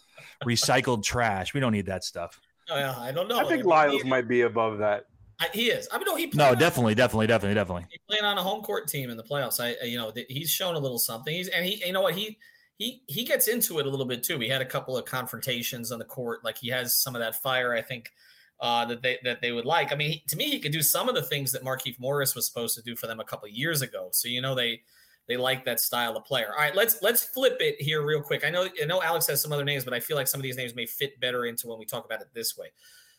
recycled 0.45 1.03
trash. 1.03 1.55
We 1.55 1.61
don't 1.61 1.73
need 1.73 1.87
that 1.87 2.05
stuff. 2.05 2.41
Oh, 2.71 2.77
yeah, 2.79 2.99
I 2.99 3.13
don't 3.13 3.29
know. 3.29 3.39
I 3.39 3.45
think 3.45 3.63
mean, 3.63 3.67
Lyles 3.67 4.05
might 4.05 4.27
be 4.27 4.43
above 4.43 4.79
that. 4.79 5.05
I, 5.41 5.49
he 5.53 5.67
is. 5.71 5.89
I 5.93 5.99
mean, 5.99 6.07
no, 6.07 6.17
he 6.17 6.31
No, 6.35 6.55
definitely, 6.55 6.95
definitely, 6.95 7.27
definitely, 7.27 7.55
definitely. 7.55 7.87
He 7.91 7.99
played 8.09 8.23
on 8.23 8.39
a 8.39 8.43
home 8.43 8.63
court 8.63 8.89
team 8.89 9.11
in 9.11 9.17
the 9.17 9.23
playoffs. 9.23 9.61
I, 9.61 9.85
you 9.85 9.99
know, 9.99 10.11
th- 10.11 10.27
he's 10.29 10.51
shown 10.51 10.75
a 10.75 10.79
little 10.79 10.99
something. 10.99 11.35
He's 11.35 11.49
and 11.49 11.65
he, 11.65 11.85
you 11.85 11.93
know 11.93 12.03
what, 12.03 12.15
he 12.15 12.39
he 12.77 13.03
he 13.07 13.25
gets 13.25 13.49
into 13.49 13.79
it 13.79 13.87
a 13.87 13.89
little 13.91 14.07
bit 14.07 14.23
too. 14.23 14.39
He 14.39 14.49
had 14.49 14.63
a 14.63 14.67
couple 14.67 14.97
of 14.97 15.05
confrontations 15.05 15.93
on 15.93 15.99
the 15.99 16.05
court. 16.05 16.45
Like 16.45 16.59
he 16.59 16.69
has 16.69 16.97
some 16.97 17.15
of 17.15 17.21
that 17.21 17.37
fire. 17.37 17.75
I 17.75 17.83
think 17.83 18.13
uh, 18.61 18.85
that 18.87 19.03
they 19.03 19.19
that 19.25 19.41
they 19.41 19.53
would 19.53 19.65
like. 19.65 19.93
I 19.93 19.97
mean, 19.97 20.11
he, 20.13 20.25
to 20.29 20.37
me, 20.37 20.51
he 20.51 20.61
could 20.61 20.73
do 20.73 20.83
some 20.83 21.09
of 21.09 21.15
the 21.15 21.23
things 21.23 21.53
that 21.53 21.65
Markieff 21.65 21.99
Morris 21.99 22.35
was 22.35 22.47
supposed 22.47 22.75
to 22.77 22.83
do 22.83 22.97
for 22.97 23.07
them 23.07 23.21
a 23.21 23.25
couple 23.25 23.49
years 23.49 23.83
ago. 23.83 24.09
So 24.13 24.29
you 24.29 24.41
know 24.41 24.55
they 24.55 24.83
they 25.27 25.37
like 25.37 25.65
that 25.65 25.81
style 25.81 26.17
of 26.17 26.25
player. 26.25 26.53
All 26.53 26.63
right, 26.63 26.75
let's 26.75 27.03
let's 27.03 27.25
flip 27.25 27.57
it 27.61 27.81
here 27.81 28.05
real 28.05 28.23
quick. 28.23 28.45
I 28.45 28.51
know 28.51 28.69
I 28.81 28.87
know 28.87 29.03
Alex 29.03 29.27
has 29.29 29.41
some 29.41 29.53
other 29.53 29.65
names, 29.65 29.85
but 29.85 29.95
I 29.95 30.01
feel 30.01 30.17
like 30.17 30.29
some 30.29 30.41
of 30.41 30.43
these 30.43 30.57
names 30.57 30.75
may 30.75 30.87
fit 30.87 31.19
better 31.21 31.47
into 31.47 31.67
when 31.67 31.79
we 31.79 31.85
talk 31.85 32.05
about 32.05 32.21
it 32.21 32.29
this 32.35 32.57
way. 32.57 32.69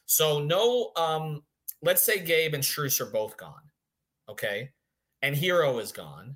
So 0.05 0.39
no, 0.39 0.91
um, 0.95 1.43
let's 1.81 2.03
say 2.03 2.19
Gabe 2.19 2.53
and 2.53 2.63
Strus 2.63 2.99
are 3.01 3.11
both 3.11 3.37
gone, 3.37 3.61
okay, 4.29 4.71
and 5.21 5.35
Herro 5.35 5.81
is 5.81 5.91
gone, 5.91 6.35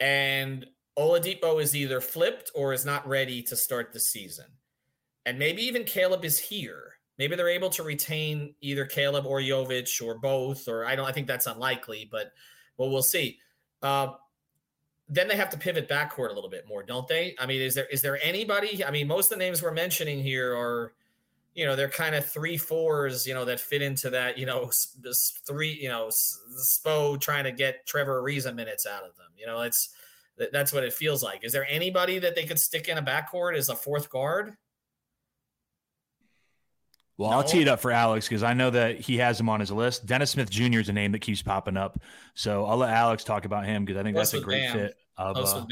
and 0.00 0.66
Oladipo 0.98 1.60
is 1.60 1.74
either 1.74 2.00
flipped 2.00 2.50
or 2.54 2.72
is 2.72 2.84
not 2.84 3.06
ready 3.06 3.42
to 3.42 3.56
start 3.56 3.92
the 3.92 4.00
season, 4.00 4.46
and 5.26 5.38
maybe 5.38 5.62
even 5.62 5.84
Caleb 5.84 6.24
is 6.24 6.38
here. 6.38 6.92
Maybe 7.18 7.36
they're 7.36 7.48
able 7.48 7.70
to 7.70 7.84
retain 7.84 8.54
either 8.60 8.84
Caleb 8.84 9.24
or 9.24 9.40
Jovic 9.40 10.04
or 10.04 10.18
both, 10.18 10.66
or 10.66 10.84
I 10.84 10.96
don't. 10.96 11.06
I 11.06 11.12
think 11.12 11.28
that's 11.28 11.46
unlikely, 11.46 12.08
but 12.10 12.32
well, 12.76 12.90
we'll 12.90 13.02
see. 13.02 13.38
Uh, 13.82 14.14
then 15.08 15.28
they 15.28 15.36
have 15.36 15.50
to 15.50 15.58
pivot 15.58 15.88
backcourt 15.88 16.30
a 16.30 16.32
little 16.32 16.50
bit 16.50 16.66
more, 16.66 16.82
don't 16.82 17.06
they? 17.06 17.34
I 17.38 17.46
mean, 17.46 17.60
is 17.60 17.74
there 17.74 17.86
is 17.86 18.02
there 18.02 18.18
anybody? 18.22 18.84
I 18.84 18.90
mean, 18.90 19.06
most 19.06 19.30
of 19.30 19.38
the 19.38 19.44
names 19.44 19.62
we're 19.62 19.70
mentioning 19.70 20.22
here 20.22 20.56
are, 20.56 20.94
you 21.54 21.64
know, 21.64 21.76
they're 21.76 21.88
kind 21.88 22.14
of 22.14 22.26
three 22.26 22.56
fours, 22.56 23.26
you 23.26 23.34
know, 23.34 23.44
that 23.44 23.60
fit 23.60 23.80
into 23.80 24.10
that, 24.10 24.36
you 24.36 24.46
know, 24.46 24.70
this 25.00 25.32
three, 25.46 25.72
you 25.72 25.88
know, 25.88 26.08
Spo 26.08 27.20
trying 27.20 27.44
to 27.44 27.52
get 27.52 27.86
Trevor 27.86 28.22
Ariza 28.22 28.54
minutes 28.54 28.86
out 28.86 29.04
of 29.04 29.16
them. 29.16 29.28
You 29.36 29.46
know, 29.46 29.62
it's 29.62 29.90
that's 30.52 30.72
what 30.72 30.82
it 30.82 30.92
feels 30.92 31.22
like. 31.22 31.44
Is 31.44 31.52
there 31.52 31.66
anybody 31.68 32.18
that 32.18 32.34
they 32.34 32.44
could 32.44 32.58
stick 32.58 32.88
in 32.88 32.98
a 32.98 33.02
backcourt 33.02 33.56
as 33.56 33.68
a 33.68 33.76
fourth 33.76 34.10
guard? 34.10 34.54
Well, 37.16 37.30
no. 37.30 37.36
I'll 37.36 37.44
tee 37.44 37.62
it 37.62 37.68
up 37.68 37.78
for 37.78 37.92
Alex 37.92 38.28
because 38.28 38.42
I 38.42 38.54
know 38.54 38.70
that 38.70 38.98
he 38.98 39.18
has 39.18 39.38
him 39.38 39.48
on 39.48 39.60
his 39.60 39.70
list. 39.70 40.04
Dennis 40.06 40.32
Smith 40.32 40.50
Jr. 40.50 40.80
is 40.80 40.88
a 40.88 40.92
name 40.92 41.12
that 41.12 41.20
keeps 41.20 41.42
popping 41.42 41.76
up. 41.76 42.00
So 42.34 42.64
I'll 42.64 42.78
let 42.78 42.90
Alex 42.90 43.22
talk 43.22 43.44
about 43.44 43.64
him 43.64 43.84
because 43.84 44.00
I 44.00 44.02
think 44.02 44.16
Plus 44.16 44.32
that's 44.32 44.42
a 44.42 44.44
great 44.44 44.62
Bam. 44.62 44.76
fit. 44.76 44.96
Of, 45.16 45.36
uh, 45.36 45.64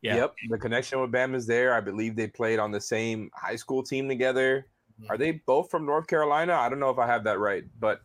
yeah. 0.00 0.16
Yep. 0.16 0.34
The 0.48 0.58
connection 0.58 1.00
with 1.02 1.10
Bam 1.10 1.34
is 1.34 1.46
there. 1.46 1.74
I 1.74 1.82
believe 1.82 2.16
they 2.16 2.26
played 2.26 2.58
on 2.58 2.70
the 2.70 2.80
same 2.80 3.30
high 3.34 3.56
school 3.56 3.82
team 3.82 4.08
together. 4.08 4.66
Are 5.08 5.16
they 5.16 5.32
both 5.32 5.70
from 5.70 5.86
North 5.86 6.06
Carolina? 6.06 6.54
I 6.54 6.68
don't 6.68 6.80
know 6.80 6.90
if 6.90 6.98
I 6.98 7.06
have 7.06 7.24
that 7.24 7.38
right, 7.38 7.64
but 7.78 8.00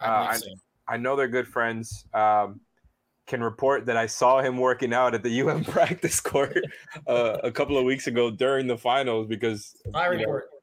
uh, 0.00 0.28
I, 0.30 0.36
so. 0.36 0.46
I, 0.86 0.96
know 0.96 1.16
they're 1.16 1.28
good 1.28 1.48
friends. 1.48 2.06
Um, 2.14 2.60
can 3.26 3.42
report 3.42 3.86
that 3.86 3.96
I 3.96 4.06
saw 4.06 4.40
him 4.40 4.56
working 4.56 4.94
out 4.94 5.14
at 5.14 5.22
the 5.22 5.42
UM 5.42 5.64
practice 5.64 6.20
court 6.20 6.58
uh, 7.06 7.38
a 7.42 7.52
couple 7.52 7.76
of 7.76 7.84
weeks 7.84 8.06
ago 8.06 8.30
during 8.30 8.66
the 8.66 8.78
finals 8.78 9.26
because 9.26 9.76
I 9.94 10.06
report. 10.06 10.48
Know, 10.50 10.58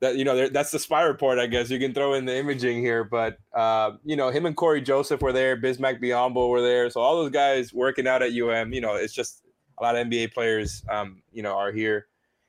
that 0.00 0.16
you 0.16 0.24
know 0.24 0.48
that's 0.48 0.70
the 0.70 0.78
spy 0.78 1.02
report 1.02 1.38
i 1.38 1.46
guess 1.46 1.70
you 1.70 1.78
can 1.78 1.94
throw 1.94 2.14
in 2.14 2.24
the 2.24 2.36
imaging 2.36 2.80
here 2.80 3.04
but 3.04 3.38
uh, 3.54 3.92
you 4.04 4.16
know 4.16 4.28
him 4.30 4.46
and 4.46 4.56
cory 4.56 4.80
joseph 4.80 5.22
were 5.22 5.32
there 5.32 5.56
bismack 5.56 6.02
biyombo 6.02 6.48
were 6.48 6.60
there 6.60 6.90
so 6.90 7.00
all 7.00 7.16
those 7.16 7.30
guys 7.30 7.72
working 7.72 8.06
out 8.06 8.22
at 8.22 8.28
um 8.28 8.72
you 8.72 8.80
know 8.80 8.94
it's 8.94 9.14
just 9.14 9.42
a 9.78 9.82
lot 9.82 9.96
of 9.96 10.06
nba 10.06 10.32
players 10.32 10.82
um, 10.90 11.22
you 11.32 11.42
know 11.42 11.56
are 11.56 11.72
here 11.72 12.06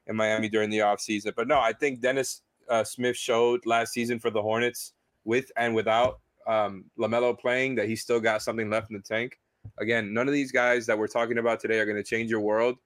in 0.07 0.15
miami 0.15 0.49
during 0.49 0.69
the 0.69 0.81
off 0.81 0.99
season 0.99 1.31
but 1.35 1.47
no 1.47 1.59
i 1.59 1.71
think 1.71 2.01
dennis 2.01 2.41
uh, 2.69 2.83
smith 2.83 3.15
showed 3.15 3.65
last 3.65 3.93
season 3.93 4.19
for 4.19 4.29
the 4.29 4.41
hornets 4.41 4.93
with 5.25 5.51
and 5.57 5.73
without 5.73 6.19
um, 6.47 6.85
lamelo 6.97 7.37
playing 7.37 7.75
that 7.75 7.87
he 7.87 7.95
still 7.95 8.19
got 8.19 8.41
something 8.41 8.69
left 8.69 8.89
in 8.89 8.95
the 8.95 9.03
tank 9.03 9.39
again 9.79 10.13
none 10.13 10.27
of 10.27 10.33
these 10.33 10.51
guys 10.51 10.85
that 10.85 10.97
we're 10.97 11.07
talking 11.07 11.37
about 11.37 11.59
today 11.59 11.79
are 11.79 11.85
going 11.85 11.97
to 11.97 12.03
change 12.03 12.29
your 12.29 12.39
world 12.39 12.77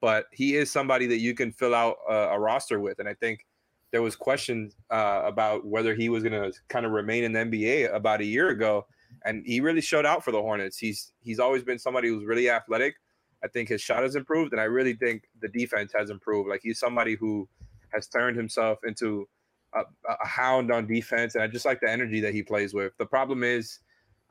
but 0.00 0.24
he 0.32 0.56
is 0.56 0.70
somebody 0.70 1.06
that 1.06 1.18
you 1.18 1.34
can 1.34 1.52
fill 1.52 1.74
out 1.74 1.96
a, 2.08 2.14
a 2.14 2.38
roster 2.38 2.80
with 2.80 2.98
and 2.98 3.08
i 3.08 3.14
think 3.14 3.44
there 3.90 4.02
was 4.02 4.16
questions 4.16 4.76
uh, 4.90 5.22
about 5.24 5.66
whether 5.66 5.94
he 5.94 6.08
was 6.08 6.22
going 6.22 6.32
to 6.32 6.56
kind 6.68 6.86
of 6.86 6.92
remain 6.92 7.24
in 7.24 7.32
the 7.32 7.40
NBA 7.40 7.92
about 7.92 8.20
a 8.20 8.24
year 8.24 8.50
ago, 8.50 8.86
and 9.24 9.44
he 9.44 9.60
really 9.60 9.80
showed 9.80 10.06
out 10.06 10.24
for 10.24 10.30
the 10.30 10.40
Hornets. 10.40 10.78
He's 10.78 11.12
he's 11.20 11.40
always 11.40 11.62
been 11.62 11.78
somebody 11.78 12.08
who's 12.08 12.24
really 12.24 12.48
athletic. 12.48 12.94
I 13.42 13.48
think 13.48 13.68
his 13.68 13.80
shot 13.80 14.02
has 14.02 14.14
improved, 14.14 14.52
and 14.52 14.60
I 14.60 14.64
really 14.64 14.94
think 14.94 15.24
the 15.40 15.48
defense 15.48 15.92
has 15.96 16.10
improved. 16.10 16.48
Like 16.48 16.60
he's 16.62 16.78
somebody 16.78 17.14
who 17.14 17.48
has 17.92 18.06
turned 18.08 18.36
himself 18.36 18.78
into 18.84 19.28
a, 19.74 19.80
a 20.08 20.26
hound 20.26 20.72
on 20.72 20.86
defense, 20.86 21.34
and 21.34 21.44
I 21.44 21.46
just 21.46 21.64
like 21.64 21.80
the 21.80 21.90
energy 21.90 22.20
that 22.20 22.34
he 22.34 22.42
plays 22.42 22.74
with. 22.74 22.92
The 22.98 23.06
problem 23.06 23.44
is, 23.44 23.78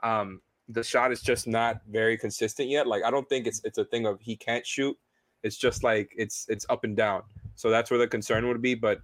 um, 0.02 0.40
the 0.68 0.82
shot 0.82 1.12
is 1.12 1.20
just 1.20 1.46
not 1.46 1.80
very 1.90 2.16
consistent 2.16 2.68
yet. 2.68 2.86
Like 2.86 3.04
I 3.04 3.10
don't 3.10 3.28
think 3.28 3.46
it's 3.46 3.60
it's 3.64 3.78
a 3.78 3.84
thing 3.84 4.06
of 4.06 4.20
he 4.20 4.36
can't 4.36 4.66
shoot. 4.66 4.96
It's 5.42 5.56
just 5.56 5.82
like 5.82 6.12
it's 6.16 6.46
it's 6.48 6.66
up 6.68 6.84
and 6.84 6.96
down. 6.96 7.22
So 7.54 7.70
that's 7.70 7.90
where 7.90 7.98
the 7.98 8.08
concern 8.08 8.46
would 8.48 8.62
be. 8.62 8.74
But 8.74 9.00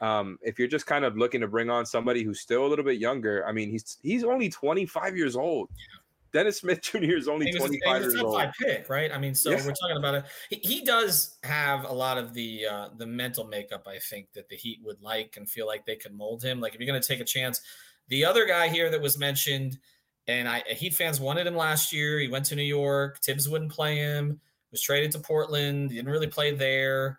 um, 0.00 0.38
if 0.42 0.58
you're 0.58 0.68
just 0.68 0.86
kind 0.86 1.04
of 1.04 1.16
looking 1.16 1.40
to 1.42 1.48
bring 1.48 1.68
on 1.68 1.84
somebody 1.84 2.22
who's 2.22 2.40
still 2.40 2.64
a 2.64 2.68
little 2.68 2.84
bit 2.84 2.98
younger, 2.98 3.46
I 3.46 3.52
mean, 3.52 3.70
he's 3.70 3.98
he's 4.02 4.24
only 4.24 4.48
25 4.48 5.16
years 5.16 5.36
old. 5.36 5.68
Dennis 6.32 6.58
Smith 6.58 6.80
Jr. 6.82 7.16
is 7.16 7.28
only 7.28 7.52
25 7.52 8.02
years 8.02 8.16
old. 8.16 8.40
pick, 8.60 8.88
right? 8.88 9.12
I 9.12 9.18
mean, 9.18 9.34
so 9.34 9.50
yeah. 9.50 9.64
we're 9.64 9.72
talking 9.72 9.96
about 9.96 10.14
it. 10.14 10.24
He, 10.48 10.56
he, 10.56 10.84
does 10.84 11.38
have 11.42 11.84
a 11.84 11.92
lot 11.92 12.18
of 12.18 12.34
the 12.34 12.66
uh, 12.66 12.88
the 12.96 13.06
mental 13.06 13.44
makeup, 13.44 13.86
I 13.86 13.98
think, 13.98 14.32
that 14.34 14.48
the 14.48 14.56
Heat 14.56 14.80
would 14.82 15.00
like 15.02 15.36
and 15.36 15.48
feel 15.48 15.66
like 15.66 15.86
they 15.86 15.96
could 15.96 16.14
mold 16.14 16.42
him. 16.42 16.60
Like 16.60 16.74
if 16.74 16.80
you're 16.80 16.86
going 16.86 17.00
to 17.00 17.06
take 17.06 17.20
a 17.20 17.24
chance, 17.24 17.60
the 18.08 18.24
other 18.24 18.46
guy 18.46 18.68
here 18.68 18.90
that 18.90 19.00
was 19.00 19.18
mentioned, 19.18 19.78
and 20.26 20.48
I 20.48 20.62
Heat 20.68 20.94
fans 20.94 21.20
wanted 21.20 21.46
him 21.46 21.56
last 21.56 21.92
year. 21.92 22.18
He 22.18 22.28
went 22.28 22.44
to 22.46 22.56
New 22.56 22.62
York. 22.62 23.20
Thibs 23.22 23.48
wouldn't 23.48 23.72
play 23.72 23.96
him. 23.96 24.40
Was 24.70 24.82
traded 24.82 25.10
to 25.12 25.18
Portland. 25.18 25.90
Didn't 25.90 26.10
really 26.10 26.28
play 26.28 26.54
there. 26.54 27.18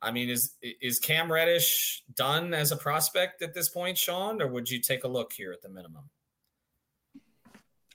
I 0.00 0.10
mean, 0.10 0.28
is 0.28 0.54
is 0.62 0.98
Cam 0.98 1.30
Reddish 1.30 2.02
done 2.14 2.54
as 2.54 2.72
a 2.72 2.76
prospect 2.76 3.42
at 3.42 3.54
this 3.54 3.68
point, 3.68 3.96
Sean, 3.96 4.42
or 4.42 4.48
would 4.48 4.68
you 4.68 4.80
take 4.80 5.04
a 5.04 5.08
look 5.08 5.32
here 5.32 5.52
at 5.52 5.62
the 5.62 5.68
minimum? 5.68 6.10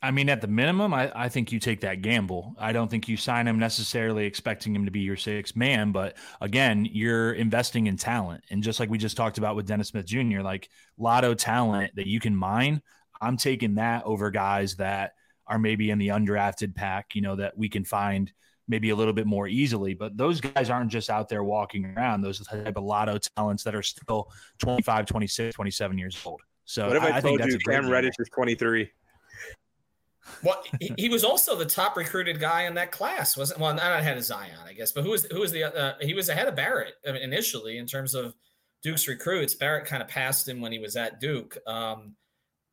I 0.02 0.12
mean, 0.12 0.30
at 0.30 0.42
the 0.42 0.48
minimum, 0.48 0.94
I, 0.94 1.12
I 1.16 1.30
think 1.30 1.52
you 1.52 1.60
take 1.60 1.82
that 1.82 2.02
gamble. 2.02 2.56
I 2.60 2.72
don't 2.72 2.90
think 2.90 3.08
you 3.08 3.18
sign 3.18 3.48
him 3.48 3.58
necessarily 3.58 4.26
expecting 4.26 4.76
him 4.76 4.86
to 4.86 4.92
be 4.92 5.00
your 5.00 5.18
sixth 5.18 5.56
man, 5.56 5.92
but 5.92 6.18
again, 6.40 6.88
you're 6.92 7.34
investing 7.34 7.88
in 7.88 7.98
talent. 7.98 8.44
And 8.50 8.62
just 8.62 8.80
like 8.80 8.90
we 8.90 8.98
just 8.98 9.18
talked 9.18 9.38
about 9.38 9.56
with 9.56 9.68
Dennis 9.68 9.90
Smith 9.90 10.06
Jr., 10.06 10.42
like 10.42 10.70
lotto 10.98 11.34
talent 11.34 11.96
that 11.96 12.08
you 12.08 12.20
can 12.20 12.36
mine, 12.36 12.82
I'm 13.20 13.38
taking 13.38 13.76
that 13.76 14.04
over 14.06 14.30
guys 14.30 14.76
that 14.76 15.14
are 15.48 15.58
maybe 15.58 15.90
in 15.90 15.98
the 15.98 16.10
undrafted 16.10 16.76
pack, 16.76 17.16
you 17.16 17.22
know, 17.22 17.36
that 17.36 17.58
we 17.58 17.70
can 17.70 17.84
find– 17.84 18.32
maybe 18.68 18.90
a 18.90 18.96
little 18.96 19.14
bit 19.14 19.26
more 19.26 19.48
easily. 19.48 19.94
But 19.94 20.18
those 20.18 20.42
guys 20.42 20.70
aren't 20.70 20.92
just 20.92 21.10
out 21.10 21.30
there 21.30 21.44
walking 21.44 21.86
around. 21.86 22.22
Those 22.22 22.46
type 22.46 22.76
of 22.76 22.84
lotto 22.84 23.18
talents 23.36 23.64
that 23.64 23.76
are 23.76 23.84
still 23.84 24.32
25, 24.60 25.06
26, 25.06 25.56
27 25.56 25.98
years 25.98 26.18
old. 26.26 26.42
So 26.66 26.88
what 26.88 26.98
if 26.98 27.04
I, 27.04 27.18
I 27.18 27.22
told 27.22 27.44
you 27.46 27.58
Cam 27.60 27.90
Reddish 27.90 28.16
is 28.20 28.30
23? 28.30 28.90
Well, 30.44 30.62
he, 30.80 30.94
he, 30.98 31.10
was 31.10 31.24
also 31.24 31.56
the 31.56 31.66
top 31.66 31.98
recruited 31.98 32.40
guy 32.40 32.64
in 32.64 32.76
that 32.76 32.92
class, 32.92 33.36
wasn't? 33.36 33.60
Well, 33.60 33.74
not 33.74 34.00
ahead 34.00 34.18
of 34.18 34.24
Zion, 34.24 34.58
I 34.66 34.74
guess. 34.74 34.92
But 34.92 35.04
who 35.04 35.12
was 35.12 35.26
who 35.26 35.40
was 35.40 35.52
the? 35.52 35.64
Uh, 35.64 35.94
he 36.02 36.14
was 36.14 36.30
ahead 36.30 36.48
of 36.48 36.56
Barrett 36.56 36.94
initially 37.04 37.78
in 37.78 37.86
terms 37.86 38.14
of 38.14 38.36
Duke's 38.84 39.08
recruits. 39.08 39.56
Barrett 39.56 39.86
kind 39.86 40.02
of 40.02 40.10
passed 40.10 40.48
him 40.48 40.62
when 40.62 40.72
he 40.72 40.80
was 40.80 40.96
at 40.96 41.20
Duke. 41.20 41.58
Um, 41.66 42.16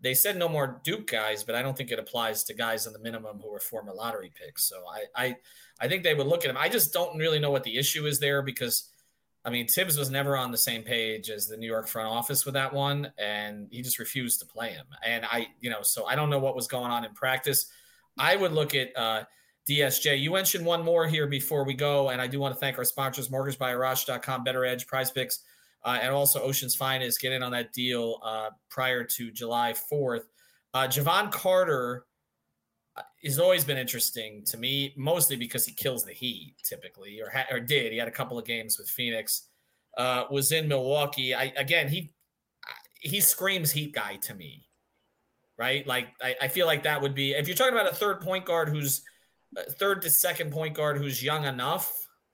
they 0.01 0.15
said 0.15 0.37
no 0.37 0.49
more 0.49 0.81
Duke 0.85 1.11
guys, 1.11 1.45
but 1.45 1.55
I 1.55 1.63
don't 1.63 1.77
think 1.77 1.91
it 1.91 1.99
applies 1.99 2.45
to 2.45 2.55
guys 2.55 2.87
on 2.87 2.93
the 2.93 2.99
minimum 2.99 3.41
who 3.41 3.51
were 3.51 3.59
former 3.59 3.93
lottery 3.93 4.31
picks. 4.35 4.69
So 4.69 4.77
I, 4.87 5.25
I, 5.25 5.37
I 5.81 5.89
think 5.89 6.03
they 6.03 6.15
would 6.15 6.27
look 6.27 6.45
at 6.45 6.51
him. 6.51 6.59
I 6.59 6.69
just 6.69 6.93
don't 6.93 7.17
really 7.17 7.39
know 7.39 7.51
what 7.51 7.65
the 7.65 7.79
issue 7.79 8.07
is 8.07 8.21
there 8.21 8.43
because, 8.43 8.91
I 9.45 9.51
mean, 9.51 9.67
Thibs 9.69 9.99
was 9.99 10.11
never 10.11 10.37
on 10.37 10.51
the 10.51 10.59
same 10.59 10.83
page 10.83 11.29
as 11.29 11.47
the 11.47 11.57
New 11.57 11.67
York 11.67 11.87
front 11.87 12.09
office 12.09 12.45
with 12.45 12.55
that 12.55 12.73
one, 12.73 13.13
and 13.19 13.69
he 13.71 13.83
just 13.83 13.99
refused 13.99 14.41
to 14.41 14.47
play 14.47 14.71
him. 14.71 14.87
And 15.05 15.25
I, 15.25 15.49
you 15.61 15.69
know, 15.69 15.83
so 15.83 16.07
I 16.07 16.17
don't 16.17 16.31
know 16.31 16.39
what 16.39 16.57
was 16.57 16.67
going 16.67 16.91
on 16.91 17.05
in 17.05 17.13
practice. 17.13 17.67
I 18.19 18.37
would 18.37 18.53
look 18.53 18.75
at 18.75 18.97
uh, 18.97 19.25
DSJ. 19.69 20.19
You 20.19 20.33
mentioned 20.33 20.65
one 20.65 20.83
more 20.83 21.07
here 21.07 21.27
before 21.27 21.65
we 21.65 21.75
go, 21.75 22.09
and 22.09 22.23
I 22.23 22.27
do 22.27 22.41
want 22.41 22.55
to 22.55 22.61
thank 22.61 22.79
our 22.79 22.85
sponsors, 22.85 23.29
mortgagebyarash.com, 23.29 24.45
BettorEdge, 24.45 24.87
Prize 24.87 25.11
Picks 25.11 25.41
uh, 25.85 25.99
and 26.01 26.13
also 26.13 26.41
Ocean's 26.41 26.75
Finest 26.75 27.21
get 27.21 27.33
in 27.33 27.43
on 27.43 27.53
that 27.53 27.73
deal 27.73 28.19
uh, 28.25 28.51
prior 28.71 29.05
to 29.05 29.31
July 29.31 29.75
4th. 29.93 30.25
Uh, 30.73 30.89
Jevon 30.89 31.31
Carter 31.31 32.05
has 33.25 33.39
always 33.39 33.65
been 33.65 33.79
interesting 33.79 34.45
to 34.45 34.57
me, 34.57 34.93
mostly 34.97 35.37
because 35.37 35.65
he 35.65 35.73
kills 35.73 36.05
the 36.05 36.13
Heat 36.13 36.57
typically, 36.63 37.21
or 37.21 37.31
ha- 37.31 37.47
or 37.51 37.61
did. 37.61 37.93
He 37.93 37.99
had 37.99 38.09
a 38.09 38.13
couple 38.13 38.39
of 38.39 38.45
games 38.45 38.79
with 38.79 38.89
Phoenix. 38.89 39.49
Uh, 39.97 40.25
was 40.31 40.51
in 40.51 40.67
Milwaukee. 40.67 41.35
I 41.35 41.53
again 41.57 41.89
he 41.89 42.13
he 43.01 43.21
screams 43.21 43.71
Heat 43.71 43.95
guy 43.95 44.17
to 44.17 44.35
me, 44.35 44.69
right? 45.57 45.87
Like 45.87 46.09
I, 46.23 46.35
I 46.43 46.49
feel 46.49 46.67
like 46.67 46.83
that 46.83 47.01
would 47.01 47.15
be 47.15 47.33
if 47.33 47.47
you're 47.47 47.57
talking 47.57 47.75
about 47.75 47.91
a 47.91 47.95
third 47.95 48.21
point 48.21 48.45
guard 48.45 48.69
who's 48.69 49.03
uh, 49.57 49.63
third 49.79 50.03
to 50.03 50.11
second 50.11 50.51
point 50.53 50.75
guard 50.75 50.99
who's 50.99 51.23
young 51.23 51.45
enough, 51.45 51.93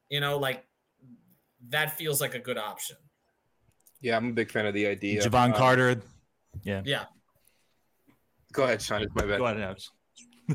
you 0.09 0.21
know, 0.21 0.39
like 0.39 0.65
that 1.69 1.97
feels 1.97 2.21
like 2.21 2.35
a 2.35 2.39
good 2.39 2.59
option. 2.59 2.97
Yeah, 4.01 4.17
I'm 4.17 4.31
a 4.31 4.33
big 4.33 4.51
fan 4.51 4.67
of 4.67 4.75
the 4.75 4.87
idea. 4.87 5.23
Jevon 5.23 5.53
uh, 5.53 5.57
Carter. 5.57 6.01
Yeah. 6.63 6.83
Yeah. 6.85 7.05
Go 8.53 8.65
ahead, 8.65 8.83
Sean. 8.83 9.03
It's 9.03 9.15
my 9.15 9.27
bad. 9.27 9.39
Go 9.39 9.45
ahead, 9.45 9.61
Alex. 9.61 9.91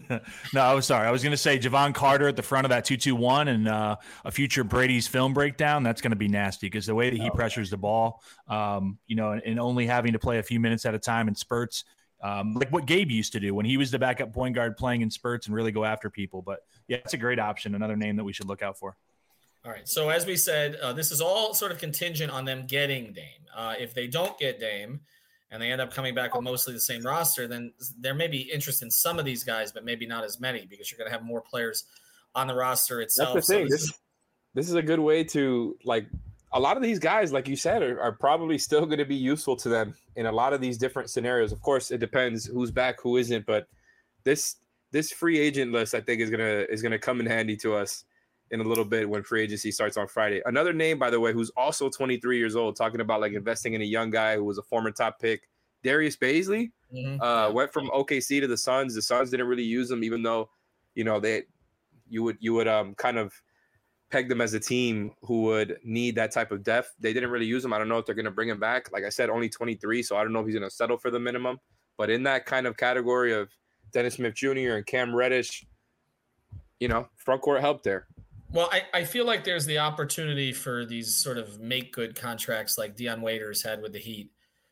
no, 0.53 0.61
I 0.61 0.73
was 0.73 0.85
sorry. 0.85 1.07
I 1.07 1.11
was 1.11 1.23
going 1.23 1.31
to 1.31 1.37
say 1.37 1.57
Jevon 1.57 1.93
Carter 1.93 2.27
at 2.27 2.35
the 2.35 2.43
front 2.43 2.65
of 2.65 2.69
that 2.69 2.85
two-two-one 2.85 3.47
and 3.47 3.67
uh, 3.67 3.95
a 4.23 4.31
future 4.31 4.63
Brady's 4.63 5.07
film 5.07 5.33
breakdown. 5.33 5.83
That's 5.83 6.01
going 6.01 6.11
to 6.11 6.17
be 6.17 6.27
nasty 6.27 6.67
because 6.67 6.85
the 6.85 6.95
way 6.95 7.09
that 7.09 7.19
he 7.19 7.29
oh. 7.29 7.33
pressures 7.33 7.69
the 7.69 7.77
ball, 7.77 8.21
um, 8.47 8.97
you 9.07 9.15
know, 9.15 9.31
and, 9.31 9.41
and, 9.43 9.59
only 9.59 9.85
having 9.85 10.13
to 10.13 10.19
play 10.19 10.39
a 10.39 10.43
few 10.43 10.59
minutes 10.59 10.85
at 10.85 10.93
a 10.93 10.99
time 10.99 11.27
in 11.27 11.35
spurts, 11.35 11.85
um, 12.21 12.53
like 12.53 12.71
what 12.71 12.85
Gabe 12.85 13.11
used 13.11 13.33
to 13.33 13.39
do 13.39 13.53
when 13.53 13.65
he 13.65 13.77
was 13.77 13.91
the 13.91 13.99
backup 13.99 14.33
point 14.33 14.55
guard 14.55 14.77
playing 14.77 15.01
in 15.01 15.09
spurts 15.09 15.47
and 15.47 15.55
really 15.55 15.71
go 15.71 15.85
after 15.85 16.09
people. 16.09 16.41
But 16.41 16.59
yeah, 16.87 16.97
it's 16.97 17.13
a 17.13 17.17
great 17.17 17.39
option. 17.39 17.75
Another 17.75 17.95
name 17.95 18.15
that 18.17 18.23
we 18.23 18.33
should 18.33 18.47
look 18.47 18.61
out 18.61 18.77
for. 18.77 18.97
All 19.65 19.71
right. 19.71 19.87
So 19.87 20.09
as 20.09 20.25
we 20.25 20.37
said, 20.37 20.75
uh, 20.75 20.93
this 20.93 21.11
is 21.11 21.21
all 21.21 21.53
sort 21.53 21.71
of 21.71 21.79
contingent 21.79 22.31
on 22.31 22.45
them 22.45 22.65
getting 22.67 23.13
Dame. 23.13 23.45
Uh, 23.55 23.73
if 23.79 23.93
they 23.93 24.05
don't 24.05 24.37
get 24.37 24.59
Dame 24.59 25.01
and 25.55 25.63
they 25.63 25.71
end 25.71 25.79
up 25.79 25.93
coming 25.93 26.13
back 26.13 26.35
with 26.35 26.43
mostly 26.43 26.73
the 26.73 26.79
same 26.81 27.01
roster, 27.01 27.47
then 27.47 27.71
there 27.97 28.13
may 28.13 28.27
be 28.27 28.41
interest 28.41 28.83
in 28.83 28.91
some 28.91 29.17
of 29.17 29.23
these 29.23 29.41
guys, 29.41 29.71
but 29.71 29.85
maybe 29.85 30.05
not 30.05 30.25
as 30.25 30.37
many 30.37 30.65
because 30.65 30.91
you're 30.91 30.97
going 30.97 31.09
to 31.09 31.13
have 31.13 31.23
more 31.23 31.39
players 31.39 31.85
on 32.35 32.47
the 32.47 32.53
roster 32.53 32.99
itself. 32.99 33.35
That's 33.35 33.47
the 33.47 33.53
thing. 33.53 33.69
So 33.69 33.73
this, 33.73 33.81
this, 33.83 33.99
this 34.53 34.69
is 34.69 34.75
a 34.75 34.81
good 34.81 34.99
way 34.99 35.23
to 35.23 35.77
like 35.85 36.07
a 36.51 36.59
lot 36.59 36.75
of 36.75 36.83
these 36.83 36.99
guys, 36.99 37.31
like 37.31 37.47
you 37.47 37.55
said, 37.55 37.83
are, 37.83 38.01
are 38.01 38.11
probably 38.11 38.57
still 38.57 38.85
going 38.85 38.99
to 38.99 39.05
be 39.05 39.15
useful 39.15 39.55
to 39.55 39.69
them 39.69 39.95
in 40.17 40.25
a 40.25 40.31
lot 40.31 40.51
of 40.51 40.59
these 40.59 40.77
different 40.77 41.09
scenarios. 41.09 41.53
Of 41.53 41.61
course, 41.61 41.89
it 41.89 41.99
depends 41.99 42.45
who's 42.45 42.69
back, 42.69 42.99
who 42.99 43.15
isn't, 43.15 43.45
but 43.45 43.67
this 44.25 44.57
this 44.91 45.13
free 45.13 45.39
agent 45.39 45.71
list, 45.71 45.95
I 45.95 46.01
think, 46.01 46.19
is 46.19 46.29
gonna 46.29 46.65
is 46.69 46.81
gonna 46.81 46.99
come 46.99 47.21
in 47.21 47.25
handy 47.25 47.55
to 47.57 47.75
us 47.75 48.03
in 48.51 48.61
a 48.61 48.63
little 48.63 48.85
bit 48.85 49.09
when 49.09 49.23
free 49.23 49.41
agency 49.41 49.71
starts 49.71 49.97
on 49.97 50.07
Friday. 50.07 50.41
Another 50.45 50.73
name, 50.73 50.99
by 50.99 51.09
the 51.09 51.19
way, 51.19 51.33
who's 51.33 51.49
also 51.51 51.89
23 51.89 52.37
years 52.37 52.55
old, 52.55 52.75
talking 52.75 53.01
about 53.01 53.21
like 53.21 53.33
investing 53.33 53.73
in 53.73 53.81
a 53.81 53.85
young 53.85 54.09
guy 54.09 54.35
who 54.35 54.43
was 54.43 54.57
a 54.57 54.63
former 54.63 54.91
top 54.91 55.19
pick, 55.19 55.49
Darius 55.83 56.15
Bazley, 56.15 56.71
mm-hmm. 56.93 57.21
uh, 57.21 57.51
went 57.51 57.73
from 57.73 57.89
OKC 57.89 58.41
to 58.41 58.47
the 58.47 58.57
Suns. 58.57 58.95
The 58.95 59.01
Suns 59.01 59.31
didn't 59.31 59.47
really 59.47 59.63
use 59.63 59.89
him, 59.89 60.03
even 60.03 60.23
though, 60.23 60.49
you 60.93 61.03
know, 61.03 61.19
they 61.19 61.43
you 62.07 62.23
would 62.23 62.37
you 62.39 62.53
would 62.53 62.67
um 62.67 62.93
kind 62.95 63.17
of 63.17 63.33
peg 64.11 64.29
them 64.29 64.41
as 64.41 64.53
a 64.53 64.59
team 64.59 65.11
who 65.23 65.41
would 65.41 65.77
need 65.83 66.15
that 66.15 66.31
type 66.31 66.51
of 66.51 66.63
depth. 66.63 66.93
They 66.99 67.13
didn't 67.13 67.31
really 67.31 67.45
use 67.45 67.65
him. 67.65 67.73
I 67.73 67.77
don't 67.77 67.89
know 67.89 67.97
if 67.97 68.05
they're 68.05 68.15
going 68.15 68.25
to 68.25 68.31
bring 68.31 68.49
him 68.49 68.59
back. 68.59 68.91
Like 68.91 69.03
I 69.03 69.09
said, 69.09 69.29
only 69.29 69.49
23, 69.49 70.03
so 70.03 70.15
I 70.15 70.23
don't 70.23 70.31
know 70.31 70.39
if 70.39 70.45
he's 70.45 70.55
going 70.55 70.69
to 70.69 70.73
settle 70.73 70.97
for 70.97 71.11
the 71.11 71.19
minimum. 71.19 71.59
But 71.97 72.09
in 72.09 72.23
that 72.23 72.45
kind 72.45 72.67
of 72.67 72.77
category 72.77 73.33
of 73.33 73.49
Dennis 73.91 74.15
Smith 74.15 74.35
Jr. 74.35 74.75
and 74.75 74.85
Cam 74.85 75.15
Reddish, 75.15 75.65
you 76.79 76.87
know, 76.87 77.07
front 77.15 77.41
court 77.41 77.61
help 77.61 77.83
there. 77.83 78.07
Well, 78.55 78.69
I, 78.71 78.83
I 78.93 79.03
feel 79.03 79.25
like 79.25 79.43
there's 79.43 79.65
the 79.65 79.79
opportunity 79.79 80.53
for 80.53 80.85
these 80.85 81.13
sort 81.13 81.37
of 81.37 81.59
make 81.59 81.91
good 81.91 82.15
contracts 82.15 82.77
like 82.77 82.95
Dion 82.95 83.21
Waiters 83.21 83.61
had 83.61 83.81
with 83.81 83.91
the 83.91 83.99
Heat 83.99 84.31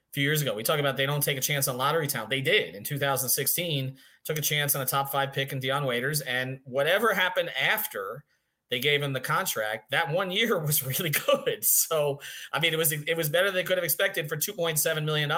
a 0.09 0.13
few 0.13 0.23
years 0.23 0.41
ago. 0.41 0.55
We 0.55 0.63
talk 0.63 0.79
about 0.79 0.95
they 0.95 1.05
don't 1.05 1.21
take 1.21 1.37
a 1.37 1.41
chance 1.41 1.67
on 1.67 1.75
lottery 1.75 2.07
talent. 2.07 2.29
They 2.29 2.39
did 2.39 2.75
in 2.75 2.85
2016, 2.85 3.97
took 4.23 4.37
a 4.37 4.41
chance 4.41 4.73
on 4.73 4.81
a 4.81 4.85
top 4.85 5.11
five 5.11 5.33
pick 5.33 5.51
in 5.51 5.59
Dion 5.59 5.83
Waiters. 5.83 6.21
And 6.21 6.61
whatever 6.63 7.13
happened 7.13 7.49
after 7.61 8.23
they 8.69 8.79
gave 8.79 9.03
him 9.03 9.11
the 9.11 9.19
contract, 9.19 9.91
that 9.91 10.09
one 10.09 10.31
year 10.31 10.57
was 10.65 10.81
really 10.81 11.09
good. 11.09 11.65
So, 11.65 12.21
I 12.53 12.61
mean, 12.61 12.71
it 12.71 12.77
was 12.77 12.93
it 12.93 13.17
was 13.17 13.27
better 13.27 13.47
than 13.47 13.55
they 13.55 13.63
could 13.63 13.77
have 13.77 13.83
expected 13.83 14.29
for 14.29 14.37
$2.7 14.37 15.03
million. 15.03 15.29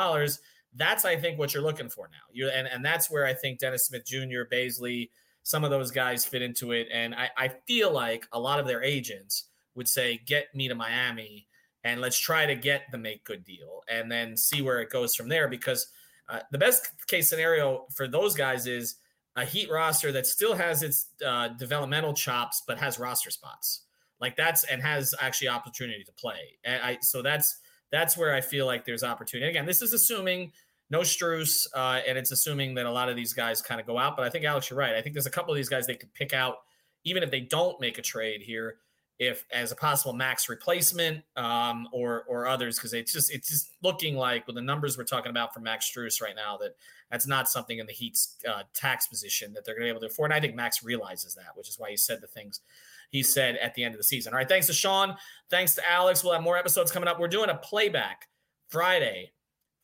That's, 0.75 1.03
I 1.03 1.15
think, 1.15 1.39
what 1.39 1.51
you're 1.55 1.63
looking 1.63 1.89
for 1.89 2.09
now. 2.11 2.31
You 2.31 2.49
and, 2.49 2.67
and 2.67 2.85
that's 2.85 3.09
where 3.09 3.25
I 3.25 3.33
think 3.33 3.57
Dennis 3.57 3.87
Smith 3.87 4.05
Jr., 4.05 4.43
Bazley, 4.51 5.09
some 5.45 5.63
of 5.63 5.69
those 5.69 5.91
guys 5.91 6.25
fit 6.25 6.41
into 6.41 6.73
it. 6.73 6.87
And 6.91 7.15
I, 7.15 7.29
I 7.37 7.47
feel 7.67 7.91
like 7.91 8.27
a 8.33 8.39
lot 8.39 8.59
of 8.59 8.67
their 8.67 8.83
agents 8.83 9.45
would 9.75 9.87
say, 9.87 10.19
get 10.25 10.53
me 10.53 10.67
to 10.67 10.75
Miami 10.75 11.47
and 11.85 12.01
let's 12.01 12.19
try 12.19 12.45
to 12.45 12.55
get 12.55 12.81
the 12.91 12.97
make 12.97 13.23
good 13.23 13.45
deal 13.45 13.83
and 13.87 14.11
then 14.11 14.35
see 14.35 14.61
where 14.61 14.81
it 14.81 14.89
goes 14.89 15.15
from 15.15 15.29
there. 15.29 15.47
Because 15.47 15.87
uh, 16.27 16.39
the 16.51 16.57
best 16.57 16.89
case 17.07 17.29
scenario 17.29 17.85
for 17.93 18.07
those 18.07 18.35
guys 18.35 18.67
is 18.67 18.95
a 19.37 19.45
Heat 19.45 19.69
roster 19.69 20.11
that 20.11 20.27
still 20.27 20.55
has 20.55 20.83
its 20.83 21.07
uh, 21.25 21.49
developmental 21.49 22.13
chops, 22.13 22.63
but 22.67 22.77
has 22.79 22.99
roster 22.99 23.29
spots 23.29 23.85
like 24.19 24.35
that's 24.35 24.63
and 24.65 24.81
has 24.81 25.13
actually 25.19 25.49
opportunity 25.49 26.03
to 26.03 26.11
play. 26.13 26.57
And 26.63 26.81
I 26.81 26.97
so 27.01 27.21
that's 27.21 27.59
that's 27.91 28.17
where 28.17 28.33
I 28.33 28.41
feel 28.41 28.65
like 28.65 28.85
there's 28.85 29.03
opportunity. 29.03 29.49
Again, 29.49 29.65
this 29.65 29.81
is 29.81 29.93
assuming 29.93 30.51
no 30.89 30.99
Strus, 30.99 31.65
uh, 31.73 32.01
and 32.07 32.17
it's 32.17 32.31
assuming 32.31 32.75
that 32.75 32.85
a 32.85 32.91
lot 32.91 33.09
of 33.09 33.15
these 33.15 33.33
guys 33.33 33.61
kind 33.61 33.81
of 33.81 33.87
go 33.87 33.97
out. 33.97 34.15
But 34.15 34.25
I 34.25 34.29
think 34.29 34.45
Alex, 34.45 34.69
you're 34.69 34.79
right. 34.79 34.95
I 34.95 35.01
think 35.01 35.13
there's 35.13 35.25
a 35.25 35.31
couple 35.31 35.51
of 35.51 35.57
these 35.57 35.69
guys 35.69 35.87
they 35.87 35.95
could 35.95 36.13
pick 36.13 36.33
out, 36.33 36.57
even 37.03 37.23
if 37.23 37.31
they 37.31 37.41
don't 37.41 37.79
make 37.81 37.97
a 37.97 38.01
trade 38.01 38.41
here, 38.41 38.77
if 39.17 39.45
as 39.51 39.71
a 39.71 39.75
possible 39.75 40.13
Max 40.13 40.47
replacement 40.49 41.23
um, 41.35 41.87
or 41.91 42.23
or 42.27 42.47
others, 42.47 42.77
because 42.77 42.93
it's 42.93 43.11
just 43.11 43.33
it's 43.33 43.49
just 43.49 43.71
looking 43.81 44.15
like 44.15 44.45
with 44.45 44.55
the 44.55 44.61
numbers 44.61 44.97
we're 44.97 45.05
talking 45.05 45.29
about 45.29 45.53
for 45.53 45.59
Max 45.59 45.89
Strus 45.89 46.21
right 46.21 46.35
now 46.35 46.57
that 46.57 46.75
that's 47.09 47.25
not 47.25 47.49
something 47.49 47.79
in 47.79 47.87
the 47.87 47.93
Heat's 47.93 48.37
uh, 48.47 48.63
tax 48.73 49.07
position 49.07 49.53
that 49.53 49.65
they're 49.65 49.73
going 49.73 49.83
to 49.83 49.87
be 49.87 49.89
able 49.91 50.01
to 50.01 50.07
afford. 50.07 50.31
And 50.31 50.37
I 50.37 50.41
think 50.41 50.55
Max 50.55 50.83
realizes 50.83 51.33
that, 51.35 51.55
which 51.55 51.69
is 51.69 51.79
why 51.79 51.89
he 51.89 51.97
said 51.97 52.21
the 52.21 52.27
things 52.27 52.61
he 53.09 53.23
said 53.23 53.55
at 53.57 53.73
the 53.75 53.83
end 53.83 53.95
of 53.95 53.99
the 53.99 54.03
season. 54.03 54.33
All 54.33 54.37
right, 54.37 54.49
thanks 54.49 54.67
to 54.67 54.73
Sean, 54.73 55.15
thanks 55.49 55.75
to 55.75 55.89
Alex. 55.89 56.23
We'll 56.23 56.33
have 56.33 56.43
more 56.43 56.57
episodes 56.57 56.91
coming 56.91 57.07
up. 57.07 57.19
We're 57.19 57.27
doing 57.27 57.49
a 57.49 57.55
playback 57.55 58.27
Friday 58.67 59.31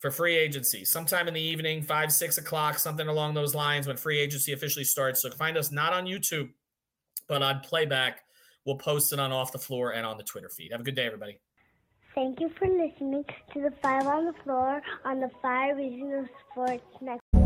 for 0.02 0.10
free 0.10 0.36
agency 0.36 0.84
sometime 0.84 1.28
in 1.28 1.34
the 1.34 1.40
evening, 1.40 1.80
five, 1.80 2.12
six 2.12 2.36
o'clock, 2.36 2.76
something 2.76 3.06
along 3.06 3.34
those 3.34 3.54
lines 3.54 3.86
when 3.86 3.96
free 3.96 4.18
agency 4.18 4.52
officially 4.52 4.84
starts. 4.84 5.22
So 5.22 5.30
find 5.30 5.56
us 5.56 5.70
not 5.70 5.92
on 5.92 6.06
YouTube, 6.06 6.50
but 7.28 7.40
on 7.40 7.60
playback. 7.60 8.24
We'll 8.66 8.76
post 8.76 9.12
it 9.12 9.20
on 9.20 9.30
Off 9.30 9.52
the 9.52 9.60
Floor 9.60 9.92
and 9.92 10.04
on 10.04 10.18
the 10.18 10.24
Twitter 10.24 10.48
feed. 10.48 10.72
Have 10.72 10.80
a 10.80 10.84
good 10.84 10.96
day, 10.96 11.06
everybody. 11.06 11.38
Thank 12.16 12.40
you 12.40 12.50
for 12.58 12.66
listening 12.66 13.24
to 13.54 13.60
the 13.60 13.72
Five 13.80 14.06
on 14.08 14.26
the 14.26 14.34
Floor 14.42 14.82
on 15.04 15.20
the 15.20 15.30
Five 15.40 15.76
Reasons 15.76 16.28
Sports 16.50 16.82
Network. 17.00 17.21